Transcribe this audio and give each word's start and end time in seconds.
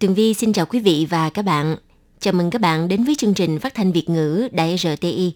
Tường 0.00 0.14
Vi 0.14 0.34
xin 0.34 0.52
chào 0.52 0.66
quý 0.66 0.80
vị 0.80 1.06
và 1.10 1.30
các 1.30 1.42
bạn. 1.42 1.76
Chào 2.20 2.32
mừng 2.32 2.50
các 2.50 2.60
bạn 2.60 2.88
đến 2.88 3.04
với 3.04 3.14
chương 3.14 3.34
trình 3.34 3.58
phát 3.58 3.74
thanh 3.74 3.92
Việt 3.92 4.08
ngữ 4.08 4.48
Đài 4.52 4.76
RTI. 4.78 5.32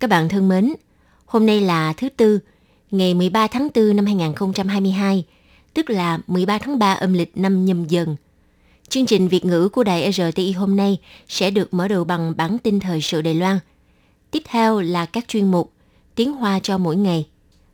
Các 0.00 0.10
bạn 0.10 0.28
thân 0.28 0.48
mến, 0.48 0.74
hôm 1.26 1.46
nay 1.46 1.60
là 1.60 1.92
thứ 1.92 2.08
Tư, 2.08 2.38
ngày 2.90 3.14
13 3.14 3.46
tháng 3.46 3.68
4 3.74 3.96
năm 3.96 4.06
2022, 4.06 5.24
tức 5.74 5.90
là 5.90 6.18
13 6.26 6.58
tháng 6.58 6.78
3 6.78 6.92
âm 6.92 7.12
lịch 7.12 7.36
năm 7.36 7.64
nhâm 7.64 7.84
dần. 7.84 8.16
Chương 8.88 9.06
trình 9.06 9.28
Việt 9.28 9.44
ngữ 9.44 9.68
của 9.68 9.84
Đài 9.84 10.12
RTI 10.12 10.52
hôm 10.52 10.76
nay 10.76 10.98
sẽ 11.28 11.50
được 11.50 11.74
mở 11.74 11.88
đầu 11.88 12.04
bằng 12.04 12.36
bản 12.36 12.58
tin 12.58 12.80
thời 12.80 13.00
sự 13.00 13.22
Đài 13.22 13.34
Loan. 13.34 13.58
Tiếp 14.30 14.42
theo 14.44 14.80
là 14.80 15.06
các 15.06 15.28
chuyên 15.28 15.50
mục 15.50 15.72
Tiếng 16.14 16.32
Hoa 16.32 16.60
cho 16.62 16.78
mỗi 16.78 16.96
ngày, 16.96 17.26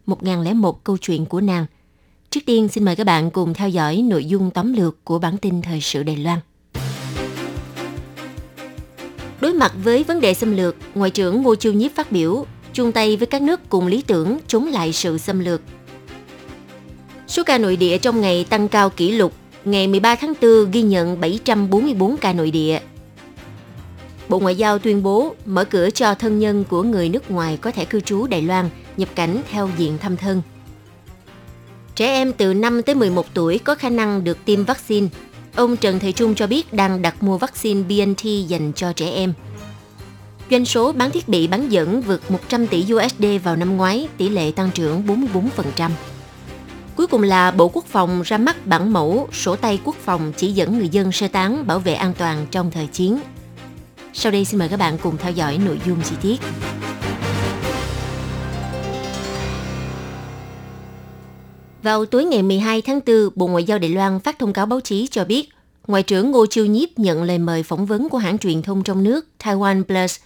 1001 0.07 0.85
câu 0.85 0.97
chuyện 1.01 1.27
của 1.27 1.41
nàng, 1.41 1.67
Trước 2.35 2.47
tiên 2.47 2.69
xin 2.69 2.85
mời 2.85 2.97
các 2.97 3.05
bạn 3.05 3.31
cùng 3.31 3.55
theo 3.55 3.69
dõi 3.69 3.97
nội 3.97 4.25
dung 4.25 4.51
tóm 4.51 4.73
lược 4.73 5.05
của 5.05 5.19
bản 5.19 5.37
tin 5.37 5.63
thời 5.63 5.81
sự 5.81 6.03
Đài 6.03 6.17
Loan. 6.17 6.39
Đối 9.41 9.53
mặt 9.53 9.73
với 9.85 10.05
vấn 10.05 10.21
đề 10.21 10.35
xâm 10.35 10.57
lược, 10.57 10.77
Ngoại 10.95 11.11
trưởng 11.11 11.43
Ngô 11.43 11.55
Chiêu 11.55 11.73
Nhiếp 11.73 11.93
phát 11.95 12.13
biểu 12.13 12.47
chung 12.73 12.93
tay 12.93 13.17
với 13.17 13.27
các 13.27 13.43
nước 13.43 13.61
cùng 13.69 13.87
lý 13.87 14.03
tưởng 14.03 14.39
chống 14.47 14.67
lại 14.67 14.93
sự 14.93 15.19
xâm 15.19 15.39
lược. 15.39 15.61
Số 17.27 17.43
ca 17.45 17.59
nội 17.59 17.77
địa 17.77 17.99
trong 17.99 18.21
ngày 18.21 18.45
tăng 18.45 18.69
cao 18.69 18.91
kỷ 18.91 19.13
lục, 19.13 19.33
ngày 19.65 19.89
13 19.89 20.15
tháng 20.15 20.33
4 20.43 20.71
ghi 20.71 20.83
nhận 20.83 21.21
744 21.21 22.17
ca 22.17 22.33
nội 22.33 22.51
địa. 22.51 22.81
Bộ 24.29 24.39
Ngoại 24.39 24.57
giao 24.57 24.79
tuyên 24.79 25.03
bố 25.03 25.35
mở 25.45 25.65
cửa 25.65 25.91
cho 25.91 26.15
thân 26.15 26.39
nhân 26.39 26.65
của 26.69 26.83
người 26.83 27.09
nước 27.09 27.31
ngoài 27.31 27.57
có 27.57 27.71
thể 27.71 27.85
cư 27.85 28.01
trú 28.01 28.27
Đài 28.27 28.43
Loan 28.43 28.71
nhập 28.97 29.09
cảnh 29.15 29.43
theo 29.51 29.71
diện 29.79 29.99
thăm 29.99 30.17
thân. 30.17 30.43
Trẻ 31.97 32.07
em 32.07 32.33
từ 32.33 32.55
5 32.55 32.83
tới 32.83 32.95
11 32.95 33.27
tuổi 33.35 33.59
có 33.59 33.75
khả 33.75 33.89
năng 33.89 34.25
được 34.25 34.45
tiêm 34.45 34.65
vaccine. 34.65 35.09
Ông 35.57 35.77
Trần 35.77 35.99
Thầy 35.99 36.13
Trung 36.13 36.35
cho 36.35 36.47
biết 36.47 36.73
đang 36.73 37.03
đặt 37.03 37.23
mua 37.23 37.39
vaccine 37.39 37.83
BNT 37.83 38.25
dành 38.49 38.73
cho 38.73 38.93
trẻ 38.93 39.11
em. 39.11 39.33
Doanh 40.51 40.65
số 40.65 40.93
bán 40.93 41.11
thiết 41.11 41.29
bị 41.29 41.47
bán 41.47 41.73
dẫn 41.73 42.01
vượt 42.01 42.31
100 42.31 42.67
tỷ 42.67 42.87
USD 42.95 43.25
vào 43.45 43.57
năm 43.57 43.77
ngoái, 43.77 44.09
tỷ 44.17 44.29
lệ 44.29 44.53
tăng 44.57 44.71
trưởng 44.71 45.03
44%. 45.07 45.91
Cuối 46.97 47.07
cùng 47.07 47.23
là 47.23 47.51
Bộ 47.51 47.69
Quốc 47.69 47.85
phòng 47.85 48.23
ra 48.23 48.39
mắt 48.39 48.67
bản 48.67 48.93
mẫu 48.93 49.29
sổ 49.33 49.57
tay 49.57 49.81
quốc 49.85 49.97
phòng 50.05 50.33
chỉ 50.37 50.53
dẫn 50.53 50.79
người 50.79 50.89
dân 50.89 51.13
sơ 51.13 51.29
tán 51.29 51.67
bảo 51.67 51.79
vệ 51.79 51.95
an 51.95 52.15
toàn 52.19 52.47
trong 52.51 52.71
thời 52.71 52.87
chiến. 52.87 53.19
Sau 54.13 54.33
đây 54.33 54.45
xin 54.45 54.59
mời 54.59 54.69
các 54.69 54.77
bạn 54.77 54.99
cùng 55.03 55.17
theo 55.17 55.33
dõi 55.33 55.59
nội 55.59 55.81
dung 55.87 56.03
chi 56.03 56.15
tiết. 56.23 56.41
Vào 61.85 62.07
tối 62.07 62.25
ngày 62.25 62.43
12 62.43 62.83
tháng 62.83 63.01
4, 63.07 63.29
Bộ 63.35 63.47
Ngoại 63.47 63.65
giao 63.65 63.79
Đài 63.79 63.91
Loan 63.91 64.21
phát 64.21 64.39
thông 64.39 64.53
cáo 64.53 64.67
báo 64.67 64.81
chí 64.81 65.07
cho 65.11 65.25
biết, 65.25 65.49
Ngoại 65.87 66.03
trưởng 66.03 66.31
Ngô 66.31 66.47
Chiêu 66.47 66.67
Nhiếp 66.67 66.99
nhận 66.99 67.23
lời 67.23 67.39
mời 67.39 67.63
phỏng 67.63 67.87
vấn 67.87 68.09
của 68.09 68.19
hãng 68.19 68.39
truyền 68.39 68.63
thông 68.63 68.83
trong 68.83 69.05
nước 69.05 69.27
Taiwan 69.43 69.85
Plus. 69.85 70.17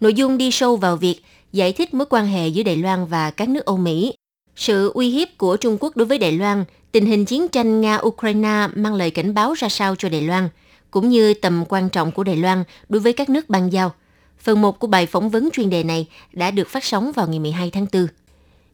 Nội 0.00 0.14
dung 0.14 0.38
đi 0.38 0.50
sâu 0.50 0.76
vào 0.76 0.96
việc 0.96 1.22
giải 1.52 1.72
thích 1.72 1.94
mối 1.94 2.06
quan 2.10 2.26
hệ 2.26 2.48
giữa 2.48 2.62
Đài 2.62 2.76
Loan 2.76 3.06
và 3.06 3.30
các 3.30 3.48
nước 3.48 3.64
Âu 3.64 3.76
Mỹ, 3.76 4.14
sự 4.56 4.90
uy 4.94 5.10
hiếp 5.10 5.28
của 5.38 5.56
Trung 5.56 5.76
Quốc 5.80 5.96
đối 5.96 6.06
với 6.06 6.18
Đài 6.18 6.32
Loan, 6.32 6.64
tình 6.92 7.06
hình 7.06 7.24
chiến 7.24 7.48
tranh 7.48 7.82
Nga-Ukraine 7.82 8.68
mang 8.74 8.94
lời 8.94 9.10
cảnh 9.10 9.34
báo 9.34 9.52
ra 9.52 9.68
sao 9.68 9.94
cho 9.98 10.08
Đài 10.08 10.22
Loan, 10.22 10.48
cũng 10.90 11.08
như 11.08 11.34
tầm 11.34 11.64
quan 11.68 11.88
trọng 11.88 12.12
của 12.12 12.24
Đài 12.24 12.36
Loan 12.36 12.64
đối 12.88 13.00
với 13.00 13.12
các 13.12 13.30
nước 13.30 13.48
bang 13.48 13.72
giao. 13.72 13.92
Phần 14.38 14.60
1 14.60 14.78
của 14.78 14.86
bài 14.86 15.06
phỏng 15.06 15.30
vấn 15.30 15.48
chuyên 15.52 15.70
đề 15.70 15.82
này 15.82 16.06
đã 16.32 16.50
được 16.50 16.68
phát 16.68 16.84
sóng 16.84 17.12
vào 17.12 17.28
ngày 17.28 17.38
12 17.38 17.70
tháng 17.70 17.86
4. 17.92 18.06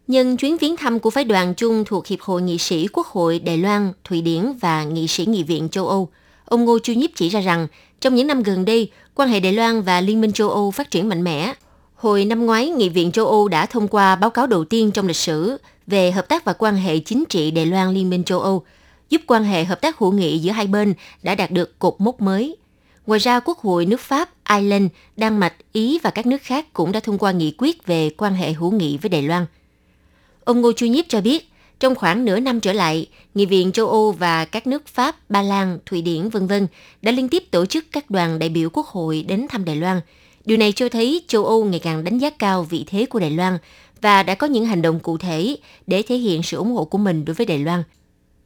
Nhân 0.06 0.37
chuyến 0.37 0.56
viếng 0.56 0.77
thăm 0.77 0.99
của 0.99 1.11
phái 1.11 1.25
đoàn 1.25 1.55
chung 1.55 1.84
thuộc 1.84 2.06
Hiệp 2.06 2.21
hội 2.21 2.43
Nghị 2.43 2.59
sĩ 2.59 2.89
Quốc 2.93 3.06
hội 3.06 3.39
Đài 3.39 3.59
Loan, 3.59 3.93
Thụy 4.05 4.21
Điển 4.21 4.53
và 4.61 4.84
Nghị 4.84 5.09
sĩ 5.09 5.27
Nghị 5.27 5.43
viện 5.43 5.69
châu 5.69 5.89
Âu, 5.89 6.09
ông 6.44 6.65
Ngô 6.65 6.78
Chu 6.78 6.93
Nhiếp 6.93 7.11
chỉ 7.15 7.28
ra 7.28 7.41
rằng, 7.41 7.67
trong 8.00 8.15
những 8.15 8.27
năm 8.27 8.43
gần 8.43 8.65
đây, 8.65 8.91
quan 9.15 9.28
hệ 9.28 9.41
Đài 9.41 9.53
Loan 9.53 9.83
và 9.83 10.00
Liên 10.00 10.21
minh 10.21 10.33
châu 10.33 10.50
Âu 10.50 10.71
phát 10.71 10.91
triển 10.91 11.09
mạnh 11.09 11.25
mẽ. 11.25 11.55
Hồi 11.94 12.25
năm 12.25 12.47
ngoái, 12.47 12.69
Nghị 12.69 12.89
viện 12.89 13.12
châu 13.12 13.27
Âu 13.27 13.49
đã 13.49 13.67
thông 13.67 13.89
qua 13.89 14.17
báo 14.17 14.31
cáo 14.31 14.47
đầu 14.47 14.65
tiên 14.65 14.91
trong 14.91 15.06
lịch 15.06 15.17
sử 15.17 15.56
về 15.87 16.11
hợp 16.11 16.28
tác 16.28 16.44
và 16.44 16.53
quan 16.53 16.77
hệ 16.77 16.99
chính 16.99 17.25
trị 17.28 17.50
Đài 17.50 17.67
Loan 17.67 17.94
Liên 17.94 18.11
minh 18.11 18.25
châu 18.25 18.41
Âu, 18.41 18.65
giúp 19.09 19.21
quan 19.27 19.44
hệ 19.44 19.65
hợp 19.65 19.81
tác 19.81 19.99
hữu 19.99 20.12
nghị 20.12 20.38
giữa 20.38 20.53
hai 20.53 20.67
bên 20.67 20.94
đã 21.23 21.34
đạt 21.34 21.50
được 21.50 21.78
cột 21.78 21.94
mốc 21.99 22.21
mới. 22.21 22.56
Ngoài 23.06 23.21
ra, 23.21 23.41
Quốc 23.41 23.59
hội 23.59 23.87
nước 23.87 24.00
Pháp, 24.00 24.31
Ireland, 24.50 24.87
Đan 25.17 25.38
Mạch, 25.38 25.55
Ý 25.73 25.99
và 26.03 26.11
các 26.11 26.27
nước 26.27 26.43
khác 26.43 26.73
cũng 26.73 26.93
đã 26.93 27.00
thông 27.00 27.19
qua 27.19 27.33
nghị 27.33 27.55
quyết 27.59 27.87
về 27.87 28.11
quan 28.11 28.34
hệ 28.34 28.53
hữu 28.53 28.71
nghị 28.71 28.99
với 28.99 29.09
Đài 29.09 29.23
Loan. 29.23 29.47
Ông 30.47 30.61
Ngô 30.61 30.73
Chu 30.73 30.87
Nhiếp 30.87 31.05
cho 31.09 31.21
biết, 31.21 31.49
trong 31.81 31.95
khoảng 31.95 32.25
nửa 32.25 32.41
năm 32.41 32.61
trở 32.61 32.73
lại, 32.73 33.07
Nghị 33.34 33.47
viện 33.47 33.73
châu 33.73 33.89
Âu 33.89 34.12
và 34.12 34.45
các 34.45 34.67
nước 34.67 34.87
Pháp, 34.87 35.31
Ba 35.31 35.43
Lan, 35.43 35.79
Thụy 35.87 36.03
Điển 36.03 36.29
v.v. 36.29 36.53
đã 37.03 37.12
liên 37.12 37.29
tiếp 37.29 37.51
tổ 37.51 37.67
chức 37.67 37.84
các 37.93 38.11
đoàn 38.11 38.39
đại 38.39 38.49
biểu 38.49 38.71
quốc 38.73 38.87
hội 38.87 39.25
đến 39.29 39.47
thăm 39.49 39.65
Đài 39.65 39.77
Loan. 39.77 40.01
Điều 40.45 40.59
này 40.59 40.73
cho 40.73 40.89
thấy 40.89 41.23
châu 41.29 41.45
Âu 41.45 41.65
ngày 41.65 41.79
càng 41.79 42.05
đánh 42.05 42.19
giá 42.19 42.31
cao 42.31 42.62
vị 42.62 42.85
thế 42.87 43.06
của 43.06 43.19
Đài 43.19 43.31
Loan 43.31 43.59
và 44.01 44.23
đã 44.23 44.35
có 44.35 44.47
những 44.47 44.67
hành 44.67 44.83
động 44.83 45.01
cụ 45.01 45.19
thể 45.19 45.56
để 45.87 46.03
thể 46.03 46.17
hiện 46.17 46.43
sự 46.43 46.56
ủng 46.56 46.73
hộ 46.73 46.85
của 46.85 46.99
mình 46.99 47.25
đối 47.25 47.35
với 47.35 47.47
Đài 47.47 47.59
Loan. 47.59 47.83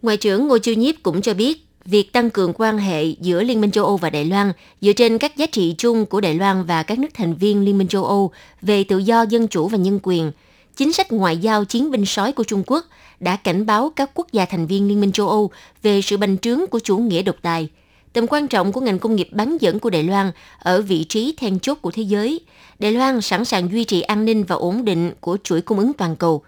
Ngoại 0.03 0.17
trưởng 0.17 0.49
Ngô 0.49 0.59
Chiêu 0.59 0.75
Nhiếp 0.75 0.95
cũng 1.03 1.23
cho 1.23 1.35
biết, 1.35 1.67
việc 1.85 2.13
tăng 2.13 2.31
cường 2.31 2.53
quan 2.57 2.79
hệ 2.79 3.05
giữa 3.05 3.43
Liên 3.43 3.61
minh 3.61 3.71
châu 3.71 3.85
Âu 3.85 3.97
và 3.97 4.11
Đài 4.11 4.25
Loan 4.25 4.53
dựa 4.81 4.93
trên 4.93 5.19
các 5.19 5.37
giá 5.37 5.47
trị 5.47 5.75
chung 5.79 6.07
của 6.07 6.21
Đài 6.21 6.35
Loan 6.35 6.65
và 6.65 6.83
các 6.83 6.99
nước 6.99 7.09
thành 7.15 7.35
viên 7.35 7.65
Liên 7.65 7.79
minh 7.79 7.89
châu 7.89 8.05
Âu 8.05 8.31
về 8.63 8.85
tự 8.85 8.99
do, 8.99 9.23
dân 9.23 9.49
chủ 9.49 9.69
và 9.69 9.79
nhân 9.79 10.01
quyền– 10.03 10.33
chính 10.81 10.93
sách 10.93 11.13
ngoại 11.13 11.39
giao 11.39 11.65
chiến 11.65 11.91
binh 11.91 12.07
sói 12.07 12.33
của 12.33 12.45
Trung 12.45 12.63
Quốc 12.67 12.87
đã 13.21 13.37
cảnh 13.37 13.67
báo 13.67 13.93
các 13.97 14.11
quốc 14.15 14.33
gia 14.33 14.45
thành 14.45 14.67
viên 14.67 14.89
Liên 14.89 15.01
minh 15.01 15.13
châu 15.13 15.29
Âu 15.29 15.51
về 15.83 16.03
sự 16.03 16.17
bành 16.17 16.39
trướng 16.39 16.67
của 16.71 16.79
chủ 16.79 16.99
nghĩa 16.99 17.23
độc 17.23 17.37
tài, 17.43 17.69
tầm 18.13 18.27
quan 18.27 18.49
trọng 18.49 18.73
của 18.73 18.81
ngành 18.81 18.99
công 18.99 19.17
nghiệp 19.17 19.29
bán 19.33 19.57
dẫn 19.61 19.79
của 19.79 19.91
Đài 19.91 20.03
Loan 20.03 20.33
ở 20.59 20.83
vị 20.83 21.05
trí 21.05 21.35
then 21.37 21.59
chốt 21.59 21.75
của 21.83 21.91
thế 21.91 22.03
giới. 22.03 22.41
Đài 22.79 22.93
Loan 22.93 23.21
sẵn 23.21 23.45
sàng 23.45 23.73
duy 23.73 23.85
trì 23.85 24.01
an 24.01 24.25
ninh 24.25 24.45
và 24.45 24.57
ổn 24.57 24.85
định 24.85 25.13
của 25.21 25.37
chuỗi 25.45 25.61
cung 25.61 25.79
ứng 25.79 25.93
toàn 25.93 26.17
cầu. 26.17 26.43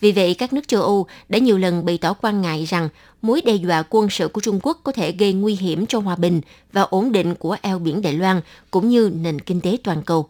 Vì 0.00 0.12
vậy, 0.12 0.34
các 0.34 0.52
nước 0.52 0.68
châu 0.68 0.82
Âu 0.82 1.06
đã 1.28 1.38
nhiều 1.38 1.58
lần 1.58 1.84
bày 1.84 1.98
tỏ 1.98 2.12
quan 2.12 2.42
ngại 2.42 2.64
rằng 2.64 2.88
mối 3.22 3.42
đe 3.44 3.54
dọa 3.54 3.82
quân 3.90 4.10
sự 4.10 4.28
của 4.28 4.40
Trung 4.40 4.60
Quốc 4.62 4.80
có 4.84 4.92
thể 4.92 5.12
gây 5.12 5.32
nguy 5.32 5.54
hiểm 5.54 5.86
cho 5.86 5.98
hòa 5.98 6.16
bình 6.16 6.40
và 6.72 6.82
ổn 6.82 7.12
định 7.12 7.34
của 7.34 7.56
eo 7.62 7.78
biển 7.78 8.02
Đài 8.02 8.12
Loan 8.12 8.40
cũng 8.70 8.88
như 8.88 9.10
nền 9.14 9.40
kinh 9.40 9.60
tế 9.60 9.76
toàn 9.84 10.02
cầu. 10.02 10.28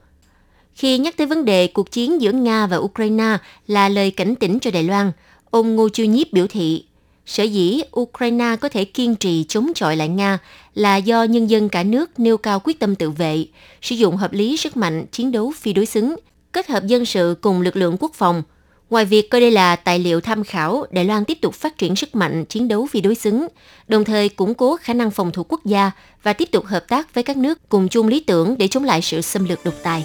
Khi 0.79 0.99
nhắc 0.99 1.17
tới 1.17 1.27
vấn 1.27 1.45
đề 1.45 1.67
cuộc 1.67 1.93
chiến 1.93 2.21
giữa 2.21 2.33
Nga 2.33 2.67
và 2.67 2.77
Ukraine 2.77 3.37
là 3.67 3.89
lời 3.89 4.11
cảnh 4.11 4.35
tỉnh 4.35 4.59
cho 4.61 4.71
Đài 4.71 4.83
Loan, 4.83 5.13
ông 5.51 5.77
Ngô 5.77 5.89
Chiêu 5.89 6.07
Nhiếp 6.07 6.33
biểu 6.33 6.47
thị, 6.47 6.85
sở 7.27 7.45
dĩ 7.45 7.81
Ukraine 8.01 8.57
có 8.61 8.69
thể 8.69 8.85
kiên 8.85 9.15
trì 9.15 9.45
chống 9.45 9.73
chọi 9.75 9.97
lại 9.97 10.09
Nga 10.09 10.39
là 10.75 10.97
do 10.97 11.25
nhân 11.25 11.51
dân 11.51 11.69
cả 11.69 11.83
nước 11.83 12.21
nêu 12.21 12.37
cao 12.37 12.61
quyết 12.65 12.79
tâm 12.79 12.95
tự 12.95 13.11
vệ, 13.11 13.47
sử 13.83 13.97
dụng 13.97 14.17
hợp 14.17 14.33
lý 14.33 14.57
sức 14.57 14.77
mạnh 14.77 15.07
chiến 15.13 15.33
đấu 15.33 15.53
phi 15.57 15.73
đối 15.73 15.87
xứng, 15.87 16.17
kết 16.53 16.69
hợp 16.69 16.87
dân 16.87 17.05
sự 17.05 17.37
cùng 17.41 17.61
lực 17.61 17.77
lượng 17.77 17.97
quốc 18.01 18.13
phòng. 18.15 18.43
Ngoài 18.91 19.05
việc 19.05 19.31
coi 19.31 19.41
đây 19.41 19.51
là 19.51 19.77
tài 19.77 19.99
liệu 19.99 20.21
tham 20.21 20.45
khảo, 20.45 20.85
Đài 20.91 21.05
Loan 21.05 21.25
tiếp 21.25 21.39
tục 21.41 21.55
phát 21.55 21.79
triển 21.79 21.97
sức 21.97 22.15
mạnh 22.15 22.45
chiến 22.45 22.69
đấu 22.69 22.87
phi 22.87 23.01
đối 23.01 23.15
xứng, 23.15 23.49
đồng 23.89 24.05
thời 24.05 24.29
củng 24.29 24.55
cố 24.55 24.77
khả 24.77 24.95
năng 24.95 25.11
phòng 25.11 25.33
thủ 25.33 25.43
quốc 25.49 25.61
gia 25.65 25.91
và 26.23 26.33
tiếp 26.33 26.49
tục 26.53 26.67
hợp 26.67 26.89
tác 26.89 27.15
với 27.15 27.25
các 27.25 27.37
nước 27.37 27.69
cùng 27.69 27.89
chung 27.89 28.09
lý 28.09 28.21
tưởng 28.21 28.59
để 28.59 28.69
chống 28.69 28.85
lại 28.85 29.03
sự 29.03 29.21
xâm 29.21 29.45
lược 29.45 29.65
độc 29.65 29.75
tài. 29.83 30.05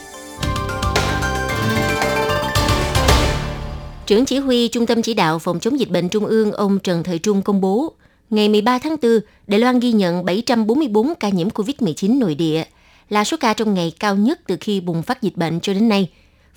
Trưởng 4.06 4.26
chỉ 4.26 4.38
huy 4.38 4.68
Trung 4.68 4.86
tâm 4.86 5.02
Chỉ 5.02 5.14
đạo 5.14 5.40
Phòng 5.40 5.60
chống 5.60 5.80
dịch 5.80 5.90
bệnh 5.90 6.10
Trung 6.10 6.26
ương 6.26 6.52
ông 6.52 6.80
Trần 6.80 7.04
Thời 7.04 7.20
Trung 7.20 7.42
công 7.42 7.62
bố, 7.62 7.94
ngày 8.30 8.50
13 8.50 8.80
tháng 8.80 8.96
4, 9.02 9.12
Đài 9.48 9.60
Loan 9.60 9.80
ghi 9.80 9.92
nhận 9.92 10.26
744 10.26 11.14
ca 11.20 11.30
nhiễm 11.30 11.50
COVID-19 11.50 12.20
nội 12.20 12.36
địa, 12.36 12.64
là 13.10 13.24
số 13.24 13.38
ca 13.40 13.54
trong 13.54 13.74
ngày 13.74 13.94
cao 14.00 14.16
nhất 14.16 14.40
từ 14.48 14.58
khi 14.60 14.82
bùng 14.82 15.04
phát 15.04 15.22
dịch 15.22 15.38
bệnh 15.38 15.60
cho 15.60 15.74
đến 15.74 15.90
nay, 15.90 16.10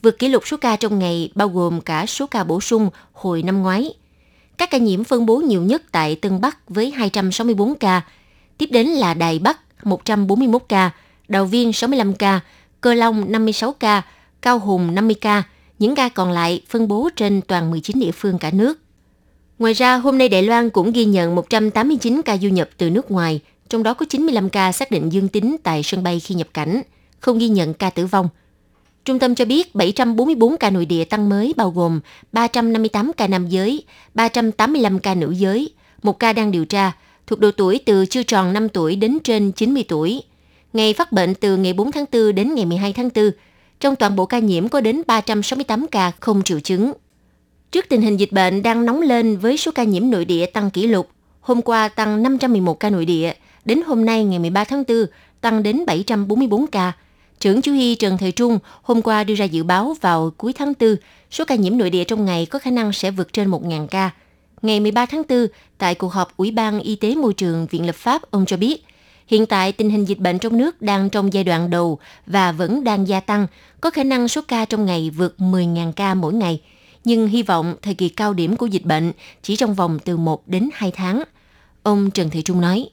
vượt 0.03 0.19
kỷ 0.19 0.29
lục 0.29 0.43
số 0.47 0.57
ca 0.57 0.77
trong 0.77 0.99
ngày 0.99 1.31
bao 1.35 1.49
gồm 1.49 1.81
cả 1.81 2.07
số 2.07 2.27
ca 2.27 2.45
bổ 2.45 2.61
sung 2.61 2.91
hồi 3.13 3.43
năm 3.43 3.63
ngoái. 3.63 3.95
Các 4.59 4.71
ca 4.71 4.79
nhiễm 4.79 5.05
phân 5.05 5.27
bố 5.27 5.37
nhiều 5.37 5.63
nhất 5.63 5.83
tại 5.93 6.17
Tân 6.17 6.41
Bắc 6.41 6.71
với 6.71 6.91
264 6.91 7.75
ca, 7.75 8.03
tiếp 8.59 8.69
đến 8.73 8.87
là 8.87 9.15
Đài 9.15 9.39
Bắc 9.39 9.87
141 9.87 10.63
ca, 10.69 10.91
Đào 11.29 11.45
Viên 11.45 11.73
65 11.73 12.15
ca, 12.15 12.41
Cơ 12.81 12.95
Long 12.95 13.33
56 13.33 13.73
ca, 13.73 14.03
Cao 14.43 14.59
Hùng 14.59 14.95
50 14.95 15.15
ca– 15.21 15.43
những 15.79 15.95
ca 15.95 16.09
còn 16.09 16.31
lại 16.31 16.61
phân 16.69 16.89
bố 16.89 17.09
trên 17.17 17.41
toàn 17.41 17.71
19 17.71 18.01
địa 18.01 18.13
phương 18.13 18.39
cả 18.39 18.51
nước. 18.51 18.79
Ngoài 19.59 19.73
ra, 19.73 19.97
hôm 19.97 20.19
nay 20.19 20.29
Đài 20.29 20.43
Loan 20.43 20.71
cũng 20.71 20.93
ghi 20.93 21.05
nhận 21.05 21.35
189 21.35 22.23
ca 22.23 22.37
du 22.37 22.49
nhập 22.49 22.69
từ 22.77 22.91
nước 22.91 23.11
ngoài, 23.11 23.41
trong 23.69 23.83
đó 23.83 23.95
có 23.95 24.07
95 24.09 24.51
ca 24.51 24.73
xác 24.73 24.91
định 24.91 25.13
dương 25.13 25.29
tính 25.29 25.57
tại 25.63 25.83
sân 25.83 26.03
bay 26.03 26.21
khi 26.21 26.35
nhập 26.35 26.49
cảnh, 26.55 26.83
không 27.21 27.39
ghi 27.39 27.49
nhận 27.49 27.75
ca 27.75 27.91
tử 27.91 28.07
vong. 28.07 28.29
Trung 29.05 29.19
tâm 29.19 29.35
cho 29.35 29.45
biết 29.45 29.75
744 29.75 30.57
ca 30.57 30.71
nội 30.71 30.87
địa 30.87 31.05
tăng 31.05 31.29
mới 31.29 31.55
bao 31.57 31.71
gồm 31.71 32.01
358 32.33 33.13
ca 33.17 33.27
nam 33.27 33.49
giới, 33.49 33.85
385 34.15 34.99
ca 34.99 35.15
nữ 35.15 35.31
giới, 35.31 35.71
một 36.03 36.19
ca 36.19 36.33
đang 36.33 36.51
điều 36.51 36.65
tra, 36.65 36.93
thuộc 37.27 37.41
độ 37.41 37.51
tuổi 37.51 37.81
từ 37.87 38.07
chưa 38.07 38.23
tròn 38.23 38.53
5 38.53 38.69
tuổi 38.69 38.97
đến 38.97 39.19
trên 39.25 39.53
90 39.53 39.85
tuổi. 39.89 40.23
Ngày 40.73 40.95
phát 40.95 41.13
bệnh 41.13 41.35
từ 41.35 41.57
ngày 41.57 41.73
4 41.73 41.93
tháng 41.93 42.05
4 42.13 42.35
đến 42.35 42.55
ngày 42.55 42.65
12 42.65 42.93
tháng 42.93 43.11
4, 43.15 43.31
trong 43.81 43.97
toàn 43.97 44.17
bộ 44.17 44.27
ca 44.27 44.39
nhiễm 44.39 44.69
có 44.69 44.81
đến 44.81 45.03
368 45.07 45.87
ca 45.91 46.13
không 46.21 46.43
triệu 46.43 46.61
chứng. 46.61 46.93
Trước 47.73 47.85
tình 47.89 48.03
hình 48.03 48.17
dịch 48.17 48.33
bệnh 48.33 48.63
đang 48.63 48.87
nóng 48.87 49.03
lên 49.03 49.37
với 49.37 49.57
số 49.57 49.73
ca 49.75 49.85
nhiễm 49.85 50.11
nội 50.11 50.25
địa 50.25 50.47
tăng 50.47 50.71
kỷ 50.71 50.87
lục, 50.87 51.09
hôm 51.41 51.63
qua 51.63 51.89
tăng 51.89 52.23
511 52.23 52.81
ca 52.81 52.91
nội 52.91 53.05
địa, 53.05 53.33
đến 53.65 53.81
hôm 53.87 54.05
nay 54.05 54.25
ngày 54.25 54.39
13 54.39 54.65
tháng 54.65 54.85
4 54.89 55.07
tăng 55.41 55.63
đến 55.63 55.87
744 55.87 56.67
ca. 56.67 56.93
Trưởng 57.41 57.63
Chú 57.63 57.73
Hy 57.73 57.95
Trần 57.95 58.19
Thời 58.19 58.33
Trung 58.33 58.59
hôm 58.83 59.03
qua 59.03 59.25
đưa 59.25 59.35
ra 59.35 59.45
dự 59.45 59.63
báo 59.63 59.97
vào 60.01 60.33
cuối 60.37 60.53
tháng 60.53 60.73
4, 60.81 60.97
số 61.31 61.45
ca 61.45 61.55
nhiễm 61.55 61.79
nội 61.79 61.91
địa 61.91 62.05
trong 62.05 62.25
ngày 62.25 62.47
có 62.47 62.59
khả 62.59 62.71
năng 62.71 62.93
sẽ 62.93 63.11
vượt 63.11 63.33
trên 63.33 63.51
1.000 63.51 63.87
ca. 63.87 64.11
Ngày 64.63 64.81
13 64.81 65.07
tháng 65.07 65.23
4, 65.29 65.47
tại 65.79 65.95
cuộc 65.95 66.13
họp 66.13 66.37
Ủy 66.37 66.51
ban 66.51 66.81
Y 66.81 66.97
tế 66.97 67.15
Môi 67.15 67.35
trường 67.35 67.67
Viện 67.67 67.87
Lập 67.87 67.95
pháp, 67.95 68.23
ông 68.31 68.47
cho 68.47 68.57
biết, 68.57 68.86
Hiện 69.27 69.47
tại 69.47 69.73
tình 69.73 69.91
hình 69.91 70.05
dịch 70.05 70.19
bệnh 70.19 70.39
trong 70.39 70.59
nước 70.59 70.83
đang 70.83 71.11
trong 71.11 71.33
giai 71.33 71.45
đoạn 71.45 71.71
đầu 71.71 71.99
và 72.27 72.53
vẫn 72.53 72.85
đang 72.85 73.09
gia 73.09 73.21
tăng, 73.21 73.47
có 73.81 73.91
khả 73.91 74.05
năng 74.05 74.29
số 74.29 74.41
ca 74.49 74.65
trong 74.65 74.87
ngày 74.87 75.11
vượt 75.11 75.35
10.000 75.39 75.93
ca 75.93 76.15
mỗi 76.15 76.35
ngày. 76.35 76.63
Nhưng 77.05 77.29
hy 77.29 77.43
vọng 77.43 77.75
thời 77.83 77.95
kỳ 77.95 78.09
cao 78.09 78.35
điểm 78.35 78.57
của 78.57 78.67
dịch 78.67 78.85
bệnh 78.85 79.13
chỉ 79.43 79.57
trong 79.57 79.75
vòng 79.75 79.99
từ 80.05 80.17
1 80.17 80.49
đến 80.49 80.69
2 80.73 80.91
tháng. 80.91 81.23
Ông 81.83 82.11
Trần 82.11 82.31
Thị 82.31 82.43
Trung 82.43 82.61
nói. 82.61 82.89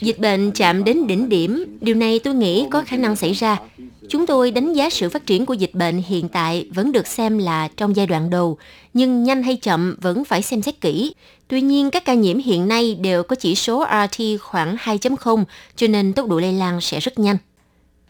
Dịch 0.00 0.18
bệnh 0.18 0.50
chạm 0.50 0.84
đến 0.84 1.06
đỉnh 1.06 1.28
điểm, 1.28 1.78
điều 1.80 1.94
này 1.94 2.18
tôi 2.18 2.34
nghĩ 2.34 2.66
có 2.70 2.82
khả 2.86 2.96
năng 2.96 3.16
xảy 3.16 3.32
ra. 3.32 3.58
Chúng 4.08 4.26
tôi 4.26 4.50
đánh 4.50 4.72
giá 4.72 4.90
sự 4.90 5.08
phát 5.08 5.26
triển 5.26 5.46
của 5.46 5.54
dịch 5.54 5.74
bệnh 5.74 6.02
hiện 6.06 6.28
tại 6.28 6.68
vẫn 6.74 6.92
được 6.92 7.06
xem 7.06 7.38
là 7.38 7.68
trong 7.76 7.96
giai 7.96 8.06
đoạn 8.06 8.30
đầu, 8.30 8.58
nhưng 8.94 9.22
nhanh 9.22 9.42
hay 9.42 9.56
chậm 9.56 9.96
vẫn 10.00 10.24
phải 10.24 10.42
xem 10.42 10.62
xét 10.62 10.80
kỹ. 10.80 11.14
Tuy 11.48 11.60
nhiên, 11.60 11.90
các 11.90 12.04
ca 12.04 12.14
nhiễm 12.14 12.38
hiện 12.38 12.68
nay 12.68 12.94
đều 12.94 13.22
có 13.22 13.36
chỉ 13.36 13.54
số 13.54 13.84
RT 13.90 14.22
khoảng 14.40 14.76
2.0, 14.76 15.44
cho 15.76 15.86
nên 15.86 16.12
tốc 16.12 16.28
độ 16.28 16.38
lây 16.38 16.52
lan 16.52 16.80
sẽ 16.80 17.00
rất 17.00 17.18
nhanh. 17.18 17.36